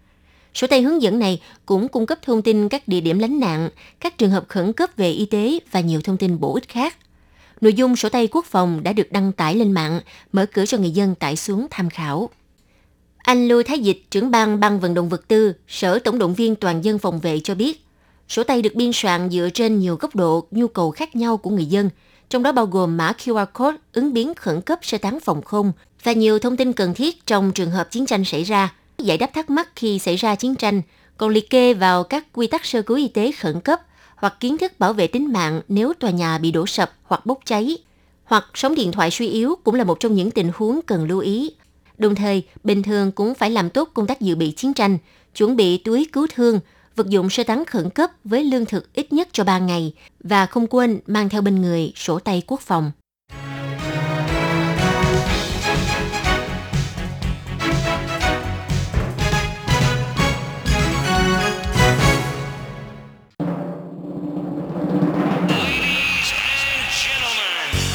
Sổ 0.53 0.67
tay 0.67 0.81
hướng 0.81 1.01
dẫn 1.01 1.19
này 1.19 1.41
cũng 1.65 1.87
cung 1.87 2.05
cấp 2.05 2.19
thông 2.21 2.41
tin 2.41 2.69
các 2.69 2.87
địa 2.87 3.01
điểm 3.01 3.19
lánh 3.19 3.39
nạn, 3.39 3.69
các 3.99 4.17
trường 4.17 4.31
hợp 4.31 4.45
khẩn 4.47 4.73
cấp 4.73 4.89
về 4.97 5.11
y 5.11 5.25
tế 5.25 5.59
và 5.71 5.79
nhiều 5.79 6.01
thông 6.01 6.17
tin 6.17 6.39
bổ 6.39 6.53
ích 6.53 6.69
khác. 6.69 6.97
Nội 7.61 7.73
dung 7.73 7.95
sổ 7.95 8.09
tay 8.09 8.27
quốc 8.27 8.45
phòng 8.45 8.83
đã 8.83 8.93
được 8.93 9.11
đăng 9.11 9.31
tải 9.31 9.55
lên 9.55 9.71
mạng, 9.71 10.01
mở 10.31 10.45
cửa 10.45 10.65
cho 10.65 10.77
người 10.77 10.91
dân 10.91 11.15
tải 11.15 11.35
xuống 11.35 11.67
tham 11.69 11.89
khảo. 11.89 12.29
Anh 13.17 13.47
Lưu 13.47 13.63
Thái 13.63 13.79
Dịch, 13.79 14.03
trưởng 14.11 14.31
ban 14.31 14.59
ban 14.59 14.79
vận 14.79 14.93
động 14.93 15.09
vật 15.09 15.27
tư, 15.27 15.53
Sở 15.67 15.99
Tổng 15.99 16.19
động 16.19 16.33
viên 16.33 16.55
Toàn 16.55 16.85
dân 16.85 16.99
phòng 16.99 17.19
vệ 17.19 17.39
cho 17.39 17.55
biết, 17.55 17.85
sổ 18.27 18.43
tay 18.43 18.61
được 18.61 18.75
biên 18.75 18.91
soạn 18.93 19.29
dựa 19.29 19.49
trên 19.53 19.79
nhiều 19.79 19.95
góc 19.95 20.15
độ, 20.15 20.47
nhu 20.51 20.67
cầu 20.67 20.91
khác 20.91 21.15
nhau 21.15 21.37
của 21.37 21.49
người 21.49 21.65
dân, 21.65 21.89
trong 22.31 22.43
đó 22.43 22.51
bao 22.51 22.65
gồm 22.65 22.97
mã 22.97 23.13
QR 23.17 23.45
code 23.45 23.77
ứng 23.93 24.13
biến 24.13 24.33
khẩn 24.35 24.61
cấp 24.61 24.79
sơ 24.81 24.97
tán 24.97 25.19
phòng 25.19 25.41
không 25.41 25.71
và 26.03 26.11
nhiều 26.11 26.39
thông 26.39 26.57
tin 26.57 26.73
cần 26.73 26.93
thiết 26.93 27.25
trong 27.25 27.51
trường 27.51 27.71
hợp 27.71 27.91
chiến 27.91 28.05
tranh 28.05 28.25
xảy 28.25 28.43
ra– 28.43 28.73
giải 29.05 29.17
đáp 29.17 29.33
thắc 29.33 29.49
mắc 29.49 29.69
khi 29.75 29.99
xảy 29.99 30.15
ra 30.15 30.35
chiến 30.35 30.55
tranh, 30.55 30.81
còn 31.17 31.29
liệt 31.29 31.49
kê 31.49 31.73
vào 31.73 32.03
các 32.03 32.27
quy 32.33 32.47
tắc 32.47 32.65
sơ 32.65 32.81
cứu 32.81 32.97
y 32.97 33.07
tế 33.07 33.31
khẩn 33.31 33.61
cấp 33.61 33.81
hoặc 34.15 34.39
kiến 34.39 34.57
thức 34.57 34.79
bảo 34.79 34.93
vệ 34.93 35.07
tính 35.07 35.33
mạng 35.33 35.61
nếu 35.67 35.93
tòa 35.93 36.11
nhà 36.11 36.37
bị 36.37 36.51
đổ 36.51 36.65
sập 36.65 36.91
hoặc 37.03 37.25
bốc 37.25 37.39
cháy, 37.45 37.77
hoặc 38.23 38.45
sóng 38.53 38.75
điện 38.75 38.91
thoại 38.91 39.11
suy 39.11 39.27
yếu 39.27 39.55
cũng 39.63 39.75
là 39.75 39.83
một 39.83 39.99
trong 39.99 40.15
những 40.15 40.31
tình 40.31 40.51
huống 40.55 40.81
cần 40.81 41.07
lưu 41.07 41.19
ý. 41.19 41.51
Đồng 41.97 42.15
thời, 42.15 42.43
bình 42.63 42.83
thường 42.83 43.11
cũng 43.11 43.33
phải 43.33 43.49
làm 43.49 43.69
tốt 43.69 43.89
công 43.93 44.07
tác 44.07 44.21
dự 44.21 44.35
bị 44.35 44.51
chiến 44.51 44.73
tranh, 44.73 44.97
chuẩn 45.35 45.55
bị 45.55 45.77
túi 45.77 46.07
cứu 46.13 46.27
thương, 46.35 46.59
vật 46.95 47.07
dụng 47.07 47.29
sơ 47.29 47.43
tán 47.43 47.65
khẩn 47.65 47.89
cấp 47.89 48.09
với 48.23 48.43
lương 48.43 48.65
thực 48.65 48.93
ít 48.93 49.13
nhất 49.13 49.27
cho 49.31 49.43
3 49.43 49.57
ngày 49.57 49.93
và 50.23 50.45
không 50.45 50.67
quên 50.67 50.99
mang 51.07 51.29
theo 51.29 51.41
bên 51.41 51.61
người 51.61 51.93
sổ 51.95 52.19
tay 52.19 52.41
quốc 52.47 52.61
phòng. 52.61 52.91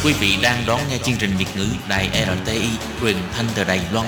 Quý 0.04 0.12
vị 0.20 0.36
đang 0.42 0.64
đón 0.66 0.80
nghe 0.90 0.98
chương 1.04 1.14
trình 1.18 1.30
Việt 1.38 1.46
ngữ 1.56 1.66
Đài 1.88 2.26
RTI 2.44 2.68
truyền 3.00 3.16
thanh 3.32 3.46
từ 3.54 3.64
Đài 3.64 3.80
Loan. 3.92 4.06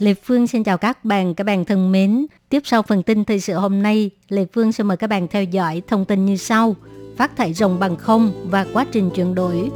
Lê 0.00 0.14
Phương 0.14 0.46
xin 0.46 0.64
chào 0.64 0.78
các 0.78 1.04
bạn, 1.04 1.34
các 1.34 1.44
bạn 1.44 1.64
thân 1.64 1.92
mến. 1.92 2.26
Tiếp 2.48 2.62
sau 2.64 2.82
phần 2.82 3.02
tin 3.02 3.24
thời 3.24 3.40
sự 3.40 3.54
hôm 3.54 3.82
nay, 3.82 4.10
Lê 4.28 4.46
Phương 4.52 4.72
sẽ 4.72 4.84
mời 4.84 4.96
các 4.96 5.06
bạn 5.06 5.28
theo 5.28 5.44
dõi 5.44 5.82
thông 5.86 6.04
tin 6.04 6.26
như 6.26 6.36
sau. 6.36 6.76
Phát 7.16 7.36
thải 7.36 7.52
rồng 7.52 7.78
bằng 7.78 7.96
không 7.96 8.32
và 8.44 8.66
quá 8.72 8.86
trình 8.92 9.10
chuyển 9.10 9.34
đổi. 9.34 9.70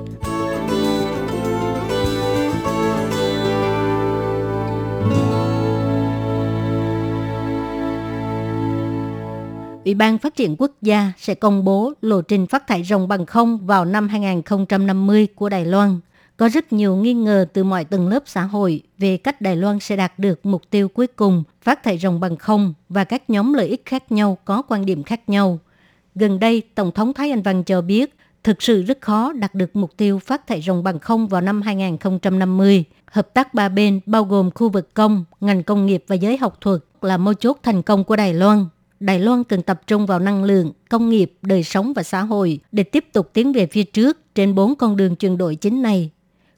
Ủy 9.85 9.95
ban 9.95 10.19
Phát 10.19 10.37
triển 10.37 10.57
Quốc 10.59 10.71
gia 10.83 11.13
sẽ 11.19 11.35
công 11.35 11.65
bố 11.65 11.93
lộ 12.01 12.23
trình 12.23 12.47
phát 12.47 12.67
thải 12.67 12.85
rồng 12.85 13.09
bằng 13.09 13.27
không 13.27 13.67
vào 13.67 13.85
năm 13.85 14.09
2050 14.09 15.27
của 15.35 15.49
Đài 15.49 15.65
Loan. 15.65 16.01
Có 16.37 16.49
rất 16.49 16.73
nhiều 16.73 16.97
nghi 16.97 17.15
ngờ 17.15 17.47
từ 17.53 17.65
mọi 17.65 17.85
tầng 17.85 18.09
lớp 18.09 18.23
xã 18.27 18.43
hội 18.43 18.83
về 18.99 19.17
cách 19.17 19.41
Đài 19.41 19.57
Loan 19.57 19.81
sẽ 19.81 19.97
đạt 19.97 20.19
được 20.19 20.47
mục 20.47 20.63
tiêu 20.71 20.89
cuối 20.89 21.07
cùng 21.07 21.45
phát 21.63 21.83
thải 21.83 21.99
rồng 21.99 22.21
bằng 22.21 22.37
không 22.37 22.75
và 22.89 23.05
các 23.05 23.31
nhóm 23.31 23.53
lợi 23.53 23.67
ích 23.69 23.83
khác 23.85 24.13
nhau 24.13 24.39
có 24.45 24.63
quan 24.63 24.87
điểm 24.87 25.03
khác 25.03 25.29
nhau. 25.29 25.59
Gần 26.15 26.41
đây, 26.41 26.63
Tổng 26.75 26.93
thống 26.93 27.13
Thái 27.13 27.31
Anh 27.31 27.43
Văn 27.43 27.65
cho 27.65 27.81
biết 27.81 28.15
thực 28.45 28.63
sự 28.63 28.83
rất 28.83 29.01
khó 29.01 29.33
đạt 29.33 29.55
được 29.55 29.77
mục 29.77 29.97
tiêu 29.97 30.19
phát 30.19 30.47
thải 30.47 30.63
rồng 30.63 30.83
bằng 30.83 30.99
không 30.99 31.29
vào 31.29 31.41
năm 31.41 31.63
2050. 31.63 32.85
Hợp 33.07 33.35
tác 33.35 33.55
ba 33.55 33.69
bên 33.69 34.01
bao 34.07 34.25
gồm 34.25 34.51
khu 34.51 34.69
vực 34.69 34.95
công, 34.95 35.25
ngành 35.41 35.63
công 35.63 35.87
nghiệp 35.87 36.05
và 36.09 36.15
giới 36.15 36.37
học 36.37 36.61
thuật 36.61 36.81
là 37.03 37.17
mấu 37.17 37.35
chốt 37.35 37.59
thành 37.63 37.83
công 37.83 38.05
của 38.05 38.17
Đài 38.17 38.35
Loan. 38.35 38.67
Đài 39.01 39.21
Loan 39.21 39.45
cần 39.45 39.63
tập 39.63 39.81
trung 39.87 40.07
vào 40.07 40.19
năng 40.19 40.45
lượng, 40.45 40.73
công 40.91 41.09
nghiệp, 41.09 41.33
đời 41.43 41.63
sống 41.63 41.93
và 41.97 42.03
xã 42.03 42.23
hội 42.23 42.61
để 42.73 42.83
tiếp 42.83 43.05
tục 43.13 43.31
tiến 43.33 43.53
về 43.53 43.67
phía 43.67 43.85
trước 43.85 44.35
trên 44.35 44.55
bốn 44.55 44.75
con 44.75 44.97
đường 44.97 45.17
chuyển 45.17 45.39
đổi 45.39 45.55
chính 45.55 45.83
này. 45.83 46.11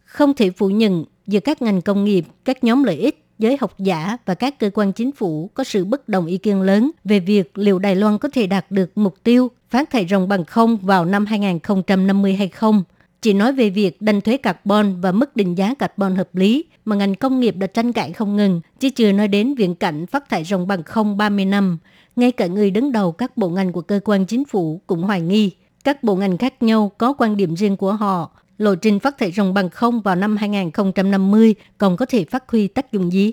Không 0.07 0.35
thể 0.35 0.51
phủ 0.51 0.69
nhận 0.69 1.05
giữa 1.27 1.41
các 1.41 1.63
ngành 1.63 1.83
công 1.83 2.05
nghiệp, 2.05 2.25
các 2.45 2.65
nhóm 2.65 2.85
lợi 2.85 2.97
ích, 2.97 3.25
giới 3.39 3.57
học 3.61 3.79
giả 3.79 4.17
và 4.25 4.35
các 4.35 4.59
cơ 4.59 4.71
quan 4.75 4.93
chính 4.93 5.13
phủ 5.13 5.51
có 5.55 5.65
sự 5.65 5.85
bất 5.85 6.09
đồng 6.09 6.27
ý 6.27 6.39
kiến 6.39 6.63
lớn 6.63 6.91
về 7.05 7.21
việc 7.21 7.59
liệu 7.59 7.79
Đài 7.79 7.97
Loan 7.97 8.19
có 8.19 8.29
thể 8.33 8.47
đạt 8.47 8.71
được 8.71 8.91
mục 8.95 9.15
tiêu 9.23 9.51
phát 9.71 9.91
thải 9.91 10.07
ròng 10.11 10.29
bằng 10.29 10.45
không 10.45 10.77
vào 10.77 11.05
năm 11.05 11.27
2050 11.27 12.35
hay 12.35 12.49
không. 12.49 12.85
Chỉ 13.23 13.33
nói 13.33 13.53
về 13.53 13.71
việc 13.71 14.03
đánh 14.03 14.21
thuế 14.21 14.37
carbon 14.37 15.01
và 15.01 15.13
mức 15.13 15.37
định 15.37 15.59
giá 15.59 15.75
carbon 15.75 16.17
hợp 16.17 16.35
lý 16.35 16.65
mà 16.85 16.97
ngành 16.97 17.15
công 17.15 17.41
nghiệp 17.41 17.57
đã 17.57 17.67
tranh 17.67 17.93
cãi 17.93 18.13
không 18.13 18.37
ngừng, 18.37 18.61
chứ 18.81 18.91
chưa 18.91 19.13
nói 19.13 19.29
đến 19.29 19.55
viễn 19.55 19.75
cảnh 19.75 20.07
phát 20.07 20.29
thải 20.29 20.45
ròng 20.45 20.67
bằng 20.67 20.83
không 20.83 21.17
30 21.17 21.45
năm. 21.45 21.79
Ngay 22.17 22.33
cả 22.33 22.47
người 22.47 22.71
đứng 22.71 22.93
đầu 22.93 23.13
các 23.13 23.37
bộ 23.37 23.49
ngành 23.49 23.73
của 23.73 23.81
cơ 23.83 24.01
quan 24.05 24.27
chính 24.27 24.45
phủ 24.45 24.81
cũng 24.87 25.03
hoài 25.03 25.21
nghi. 25.21 25.51
Các 25.85 26.03
bộ 26.03 26.17
ngành 26.17 26.39
khác 26.39 26.63
nhau 26.63 26.93
có 26.99 27.13
quan 27.13 27.37
điểm 27.37 27.55
riêng 27.55 27.77
của 27.77 27.93
họ. 27.93 28.31
Lộ 28.59 28.75
trình 28.75 28.99
phát 28.99 29.19
thải 29.19 29.33
ròng 29.33 29.55
bằng 29.55 29.71
không 29.71 30.01
vào 30.01 30.17
năm 30.17 30.37
2050 30.37 31.55
còn 31.79 31.97
có 31.97 32.07
thể 32.07 32.25
phát 32.25 32.51
huy 32.51 32.69
tác 32.69 32.93
dụng 32.93 33.13
gì? 33.13 33.33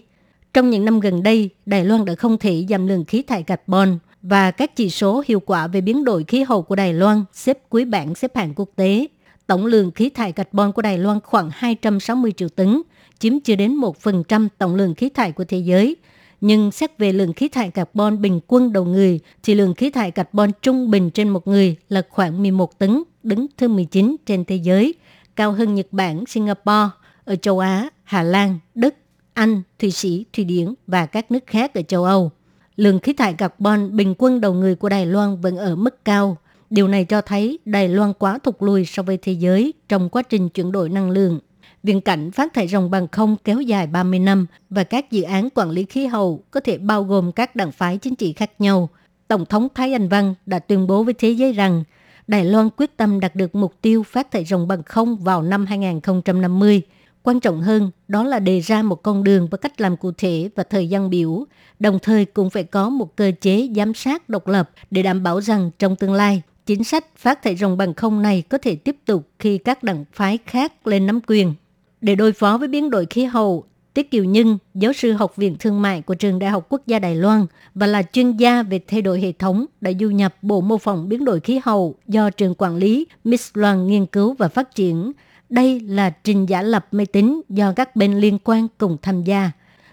Trong 0.54 0.70
những 0.70 0.86
năm 0.86 1.00
gần 1.00 1.24
đây, 1.24 1.50
Đài 1.66 1.86
Loan 1.86 2.06
đã 2.06 2.16
không 2.16 2.38
thể 2.38 2.66
giảm 2.70 2.88
lượng 2.88 3.06
khí 3.06 3.22
thải 3.22 3.44
carbon 3.44 3.98
và 4.22 4.52
các 4.52 4.76
chỉ 4.76 4.90
số 4.90 5.24
hiệu 5.28 5.40
quả 5.40 5.68
về 5.68 5.82
biến 5.82 6.04
đổi 6.04 6.24
khí 6.24 6.44
hậu 6.44 6.62
của 6.62 6.76
Đài 6.76 6.94
Loan 6.94 7.24
xếp 7.34 7.70
cuối 7.70 7.86
bảng 7.86 8.16
xếp 8.16 8.36
hạng 8.36 8.54
quốc 8.56 8.70
tế. 8.76 9.08
Tổng 9.48 9.66
lượng 9.66 9.92
khí 9.92 10.10
thải 10.10 10.32
carbon 10.32 10.72
của 10.72 10.82
Đài 10.82 10.98
Loan 10.98 11.20
khoảng 11.24 11.50
260 11.54 12.32
triệu 12.38 12.50
tấn, 12.50 12.82
chiếm 13.20 13.40
chưa 13.40 13.56
đến 13.56 13.76
1% 14.04 14.48
tổng 14.58 14.76
lượng 14.76 14.96
khí 14.96 15.10
thải 15.10 15.32
của 15.32 15.44
thế 15.44 15.58
giới– 15.58 15.96
nhưng 16.46 16.72
xét 16.72 16.98
về 16.98 17.14
lượng 17.14 17.34
khí 17.34 17.48
thải 17.48 17.72
carbon 17.72 18.22
bình 18.22 18.40
quân 18.48 18.74
đầu 18.74 18.86
người 18.86 19.20
thì 19.44 19.56
lượng 19.56 19.74
khí 19.74 19.90
thải 19.90 20.12
carbon 20.12 20.52
trung 20.62 20.92
bình 20.92 21.10
trên 21.10 21.30
một 21.30 21.48
người 21.48 21.76
là 21.90 22.02
khoảng 22.10 22.42
11 22.42 22.80
tấn, 22.80 23.04
đứng 23.24 23.46
thứ 23.58 23.68
19 23.68 24.16
trên 24.26 24.46
thế 24.46 24.56
giới, 24.56 24.94
cao 25.36 25.52
hơn 25.52 25.76
Nhật 25.76 25.88
Bản, 25.92 26.24
Singapore, 26.28 26.90
ở 27.26 27.36
châu 27.36 27.60
Á, 27.60 27.90
Hà 28.04 28.24
Lan, 28.24 28.60
Đức, 28.76 28.96
Anh, 29.34 29.62
Thụy 29.80 29.92
Sĩ, 29.92 30.26
Thụy 30.34 30.44
Điển 30.44 30.74
và 30.88 31.06
các 31.06 31.32
nước 31.32 31.44
khác 31.48 31.74
ở 31.74 31.82
châu 31.82 32.04
Âu. 32.04 32.32
Lượng 32.76 33.00
khí 33.00 33.14
thải 33.14 33.34
carbon 33.34 33.96
bình 33.96 34.14
quân 34.18 34.42
đầu 34.42 34.54
người 34.54 34.76
của 34.76 34.90
Đài 34.90 35.06
Loan 35.06 35.42
vẫn 35.42 35.58
ở 35.58 35.76
mức 35.76 36.06
cao. 36.06 36.38
Điều 36.70 36.88
này 36.88 37.06
cho 37.06 37.22
thấy 37.22 37.60
Đài 37.66 37.90
Loan 37.90 38.14
quá 38.14 38.40
thụt 38.44 38.56
lùi 38.60 38.86
so 38.86 39.04
với 39.04 39.18
thế 39.18 39.32
giới 39.32 39.74
trong 39.90 40.10
quá 40.10 40.22
trình 40.22 40.50
chuyển 40.50 40.72
đổi 40.72 40.90
năng 40.90 41.10
lượng 41.10 41.40
Viễn 41.84 42.02
cảnh 42.02 42.32
phát 42.32 42.54
thải 42.54 42.68
rồng 42.68 42.92
bằng 42.92 43.08
không 43.08 43.36
kéo 43.44 43.62
dài 43.62 43.88
30 43.88 44.20
năm 44.20 44.46
và 44.70 44.84
các 44.84 45.12
dự 45.12 45.24
án 45.24 45.50
quản 45.56 45.70
lý 45.70 45.86
khí 45.86 46.06
hậu 46.06 46.44
có 46.52 46.60
thể 46.60 46.78
bao 46.78 47.04
gồm 47.04 47.32
các 47.32 47.56
đảng 47.56 47.72
phái 47.72 47.98
chính 47.98 48.16
trị 48.16 48.34
khác 48.34 48.52
nhau. 48.60 48.90
Tổng 49.28 49.46
thống 49.46 49.68
Thái 49.76 49.94
Anh 49.94 50.10
Văn 50.10 50.36
đã 50.46 50.60
tuyên 50.60 50.88
bố 50.88 51.04
với 51.04 51.14
thế 51.14 51.30
giới 51.30 51.54
rằng 51.54 51.84
Đài 52.28 52.46
Loan 52.46 52.70
quyết 52.78 52.98
tâm 52.98 53.20
đạt 53.20 53.36
được 53.36 53.56
mục 53.56 53.74
tiêu 53.82 54.04
phát 54.04 54.32
thải 54.32 54.46
rồng 54.46 54.68
bằng 54.68 54.84
không 54.84 55.18
vào 55.18 55.42
năm 55.42 55.66
2050. 55.66 56.82
Quan 57.24 57.40
trọng 57.40 57.62
hơn, 57.62 57.92
đó 58.08 58.24
là 58.24 58.40
đề 58.40 58.60
ra 58.60 58.84
một 58.84 59.04
con 59.04 59.24
đường 59.24 59.48
và 59.52 59.58
cách 59.58 59.82
làm 59.82 59.98
cụ 59.98 60.12
thể 60.12 60.50
và 60.56 60.64
thời 60.64 60.90
gian 60.90 61.10
biểu, 61.10 61.46
đồng 61.80 62.00
thời 62.00 62.26
cũng 62.26 62.50
phải 62.50 62.64
có 62.64 62.90
một 62.90 63.16
cơ 63.16 63.32
chế 63.42 63.70
giám 63.76 63.94
sát 63.94 64.30
độc 64.30 64.48
lập 64.48 64.70
để 64.92 65.04
đảm 65.04 65.24
bảo 65.24 65.42
rằng 65.42 65.72
trong 65.80 65.96
tương 65.96 66.14
lai, 66.14 66.42
chính 66.66 66.84
sách 66.84 67.06
phát 67.18 67.44
thải 67.44 67.56
rồng 67.56 67.78
bằng 67.78 67.94
không 67.94 68.22
này 68.22 68.44
có 68.50 68.58
thể 68.58 68.76
tiếp 68.76 68.98
tục 69.06 69.30
khi 69.40 69.58
các 69.58 69.84
đảng 69.84 70.06
phái 70.14 70.40
khác 70.46 70.88
lên 70.88 71.08
nắm 71.08 71.20
quyền. 71.28 71.54
Để 72.02 72.16
đối 72.16 72.34
phó 72.34 72.58
với 72.58 72.68
biến 72.68 72.90
đổi 72.90 73.06
khí 73.06 73.26
hậu, 73.26 73.66
Tiết 73.94 74.12
Kiều 74.12 74.24
Nhân, 74.24 74.58
giáo 74.74 74.94
sư 74.94 75.12
học 75.12 75.36
viện 75.36 75.56
thương 75.60 75.82
mại 75.82 76.02
của 76.02 76.14
Trường 76.14 76.40
Đại 76.40 76.50
học 76.50 76.66
Quốc 76.70 76.82
gia 76.88 77.00
Đài 77.00 77.16
Loan 77.16 77.46
và 77.76 77.88
là 77.88 78.04
chuyên 78.04 78.38
gia 78.38 78.64
về 78.64 78.80
thay 78.88 79.02
đổi 79.02 79.22
hệ 79.22 79.32
thống 79.32 79.66
đã 79.82 79.92
du 80.00 80.10
nhập 80.10 80.36
bộ 80.42 80.62
mô 80.62 80.78
phỏng 80.78 81.10
biến 81.10 81.26
đổi 81.26 81.40
khí 81.40 81.60
hậu 81.64 81.96
do 82.08 82.30
trường 82.30 82.56
quản 82.58 82.76
lý 82.76 83.08
Miss 83.24 83.52
Loan 83.54 83.88
nghiên 83.88 84.06
cứu 84.06 84.34
và 84.34 84.48
phát 84.48 84.76
triển. 84.76 85.12
Đây 85.50 85.80
là 85.80 86.10
trình 86.10 86.46
giả 86.46 86.62
lập 86.62 86.88
máy 86.92 87.06
tính 87.06 87.42
do 87.50 87.74
các 87.74 87.96
bên 87.96 88.20
liên 88.20 88.40
quan 88.44 88.68
cùng 88.78 88.98
tham 89.02 89.24
gia. 89.24 89.52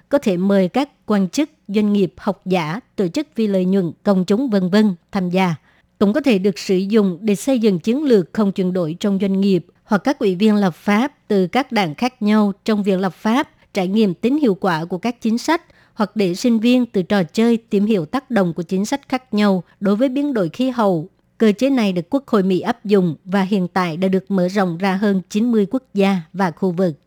Có 0.08 0.18
thể 0.18 0.36
mời 0.36 0.68
các 0.68 0.90
quan 1.06 1.28
chức, 1.28 1.50
doanh 1.68 1.92
nghiệp, 1.92 2.14
học 2.16 2.42
giả, 2.44 2.80
tổ 2.96 3.08
chức 3.08 3.26
vì 3.36 3.46
lợi 3.46 3.64
nhuận, 3.64 3.92
công 4.02 4.24
chúng 4.24 4.50
vân 4.50 4.70
vân 4.70 4.94
tham 5.12 5.30
gia. 5.30 5.54
Cũng 5.98 6.12
có 6.12 6.20
thể 6.20 6.38
được 6.38 6.58
sử 6.58 6.76
dụng 6.76 7.18
để 7.20 7.34
xây 7.34 7.58
dựng 7.58 7.78
chiến 7.78 8.04
lược 8.04 8.32
không 8.32 8.52
chuyển 8.52 8.72
đổi 8.72 8.96
trong 9.00 9.18
doanh 9.20 9.40
nghiệp 9.40 9.66
hoặc 9.84 9.98
các 10.04 10.18
ủy 10.18 10.34
viên 10.34 10.54
lập 10.54 10.74
pháp 10.74 11.12
từ 11.28 11.46
các 11.46 11.72
đảng 11.72 11.94
khác 11.94 12.22
nhau 12.22 12.52
trong 12.64 12.82
việc 12.82 12.98
lập 12.98 13.14
pháp, 13.14 13.48
trải 13.74 13.88
nghiệm 13.88 14.14
tính 14.14 14.38
hiệu 14.38 14.54
quả 14.54 14.84
của 14.84 14.98
các 14.98 15.20
chính 15.20 15.38
sách 15.38 15.62
hoặc 15.94 16.10
để 16.14 16.34
sinh 16.34 16.58
viên 16.58 16.86
từ 16.86 17.02
trò 17.02 17.22
chơi 17.22 17.56
tìm 17.56 17.86
hiểu 17.86 18.06
tác 18.06 18.30
động 18.30 18.54
của 18.54 18.62
chính 18.62 18.84
sách 18.84 19.08
khác 19.08 19.34
nhau 19.34 19.62
đối 19.80 19.96
với 19.96 20.08
biến 20.08 20.34
đổi 20.34 20.48
khí 20.48 20.70
hậu. 20.70 21.08
Cơ 21.38 21.52
chế 21.52 21.70
này 21.70 21.92
được 21.92 22.10
Quốc 22.10 22.28
hội 22.28 22.42
Mỹ 22.42 22.60
áp 22.60 22.84
dụng 22.84 23.16
và 23.24 23.42
hiện 23.42 23.68
tại 23.68 23.96
đã 23.96 24.08
được 24.08 24.30
mở 24.30 24.48
rộng 24.48 24.78
ra 24.78 24.94
hơn 24.94 25.22
90 25.30 25.66
quốc 25.70 25.82
gia 25.94 26.20
và 26.32 26.50
khu 26.50 26.70
vực. 26.70 26.98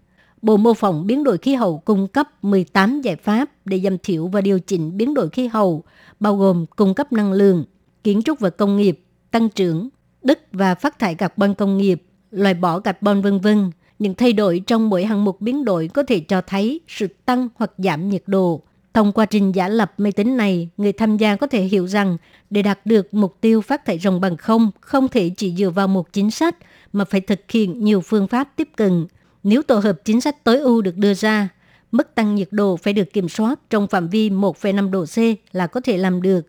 Bộ 0.42 0.58
mô 0.58 0.74
phỏng 0.74 1.08
biến 1.08 1.24
đổi 1.24 1.38
khí 1.38 1.56
hậu 1.56 1.78
cung 1.78 2.08
cấp 2.08 2.28
18 2.42 3.02
giải 3.02 3.16
pháp 3.16 3.50
để 3.66 3.80
giảm 3.80 3.98
thiểu 3.98 4.28
và 4.28 4.42
điều 4.42 4.60
chỉnh 4.60 4.98
biến 4.98 5.14
đổi 5.14 5.30
khí 5.30 5.48
hậu, 5.48 5.84
bao 6.20 6.38
gồm 6.38 6.66
cung 6.76 6.94
cấp 6.94 7.14
năng 7.14 7.34
lượng, 7.34 7.66
kiến 8.04 8.22
trúc 8.22 8.40
và 8.40 8.50
công 8.50 8.78
nghiệp, 8.78 9.04
tăng 9.32 9.50
trưởng, 9.50 9.90
đất 10.24 10.40
và 10.52 10.76
phát 10.76 11.00
thải 11.00 11.16
carbon 11.16 11.54
công 11.54 11.78
nghiệp, 11.78 12.04
loại 12.32 12.54
bỏ 12.54 12.80
carbon 12.80 13.22
vân 13.22 13.40
vân. 13.40 13.72
Những 14.00 14.14
thay 14.16 14.34
đổi 14.34 14.62
trong 14.68 14.90
mỗi 14.90 15.06
hạng 15.06 15.26
mục 15.26 15.42
biến 15.42 15.66
đổi 15.66 15.88
có 15.94 16.04
thể 16.04 16.20
cho 16.20 16.42
thấy 16.42 16.80
sự 16.88 17.08
tăng 17.26 17.50
hoặc 17.56 17.72
giảm 17.78 18.10
nhiệt 18.10 18.24
độ. 18.28 18.62
Thông 18.94 19.12
qua 19.12 19.26
trình 19.26 19.52
giả 19.56 19.68
lập 19.68 19.94
máy 19.98 20.12
tính 20.12 20.38
này, 20.38 20.70
người 20.78 20.92
tham 20.94 21.18
gia 21.18 21.36
có 21.36 21.48
thể 21.48 21.64
hiểu 21.64 21.88
rằng 21.88 22.18
để 22.50 22.62
đạt 22.62 22.86
được 22.86 23.14
mục 23.14 23.38
tiêu 23.42 23.62
phát 23.62 23.86
thải 23.86 24.00
rồng 24.00 24.22
bằng 24.22 24.38
không, 24.38 24.72
không 24.82 25.08
thể 25.08 25.32
chỉ 25.38 25.56
dựa 25.56 25.70
vào 25.70 25.88
một 25.88 26.14
chính 26.14 26.32
sách 26.32 26.56
mà 26.94 27.06
phải 27.06 27.22
thực 27.22 27.52
hiện 27.52 27.84
nhiều 27.84 28.02
phương 28.02 28.28
pháp 28.28 28.50
tiếp 28.56 28.70
cận. 28.76 29.08
Nếu 29.44 29.62
tổ 29.62 29.80
hợp 29.80 30.00
chính 30.06 30.22
sách 30.22 30.44
tối 30.44 30.60
ưu 30.60 30.82
được 30.82 30.98
đưa 30.98 31.14
ra, 31.14 31.50
mức 31.92 32.16
tăng 32.16 32.36
nhiệt 32.36 32.48
độ 32.52 32.78
phải 32.78 32.94
được 32.94 33.14
kiểm 33.14 33.30
soát 33.30 33.60
trong 33.70 33.88
phạm 33.88 34.10
vi 34.10 34.30
1,5 34.30 34.92
độ 34.92 35.06
C 35.06 35.18
là 35.56 35.68
có 35.68 35.82
thể 35.82 35.98
làm 35.98 36.22
được. 36.22 36.48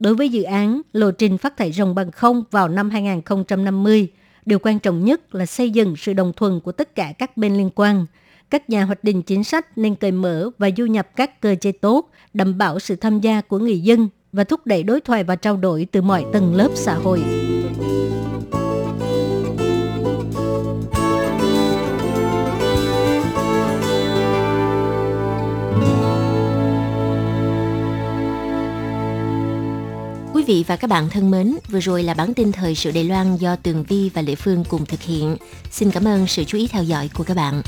Đối 0.00 0.14
với 0.14 0.28
dự 0.28 0.42
án 0.42 0.80
lộ 0.92 1.10
trình 1.10 1.38
phát 1.38 1.56
thải 1.56 1.72
rồng 1.72 1.94
bằng 1.94 2.10
không 2.10 2.44
vào 2.50 2.68
năm 2.68 2.90
2050, 2.90 4.08
Điều 4.46 4.58
quan 4.62 4.78
trọng 4.78 5.04
nhất 5.04 5.34
là 5.34 5.46
xây 5.46 5.70
dựng 5.70 5.96
sự 5.96 6.12
đồng 6.12 6.32
thuận 6.36 6.60
của 6.60 6.72
tất 6.72 6.94
cả 6.94 7.12
các 7.18 7.36
bên 7.36 7.56
liên 7.56 7.70
quan. 7.74 8.06
Các 8.50 8.70
nhà 8.70 8.84
hoạch 8.84 9.04
định 9.04 9.22
chính 9.22 9.44
sách 9.44 9.78
nên 9.78 9.94
cởi 9.94 10.12
mở 10.12 10.50
và 10.58 10.70
du 10.76 10.86
nhập 10.86 11.08
các 11.16 11.40
cơ 11.40 11.54
chế 11.54 11.72
tốt, 11.72 12.10
đảm 12.34 12.58
bảo 12.58 12.78
sự 12.78 12.96
tham 12.96 13.20
gia 13.20 13.40
của 13.40 13.58
người 13.58 13.80
dân 13.80 14.08
và 14.32 14.44
thúc 14.44 14.66
đẩy 14.66 14.82
đối 14.82 15.00
thoại 15.00 15.24
và 15.24 15.36
trao 15.36 15.56
đổi 15.56 15.86
từ 15.92 16.02
mọi 16.02 16.24
tầng 16.32 16.54
lớp 16.54 16.70
xã 16.74 16.94
hội. 16.94 17.22
Quý 30.40 30.46
vị 30.46 30.64
và 30.66 30.76
các 30.76 30.90
bạn 30.90 31.08
thân 31.10 31.30
mến, 31.30 31.56
vừa 31.68 31.80
rồi 31.80 32.02
là 32.02 32.14
bản 32.14 32.34
tin 32.34 32.52
thời 32.52 32.74
sự 32.74 32.90
Đài 32.90 33.04
Loan 33.04 33.36
do 33.36 33.56
Tường 33.56 33.84
Vi 33.88 34.10
và 34.14 34.22
Lệ 34.22 34.34
Phương 34.34 34.64
cùng 34.68 34.86
thực 34.86 35.02
hiện. 35.02 35.36
Xin 35.70 35.90
cảm 35.90 36.04
ơn 36.04 36.26
sự 36.26 36.44
chú 36.44 36.58
ý 36.58 36.66
theo 36.66 36.82
dõi 36.82 37.10
của 37.14 37.24
các 37.24 37.36
bạn. 37.36 37.62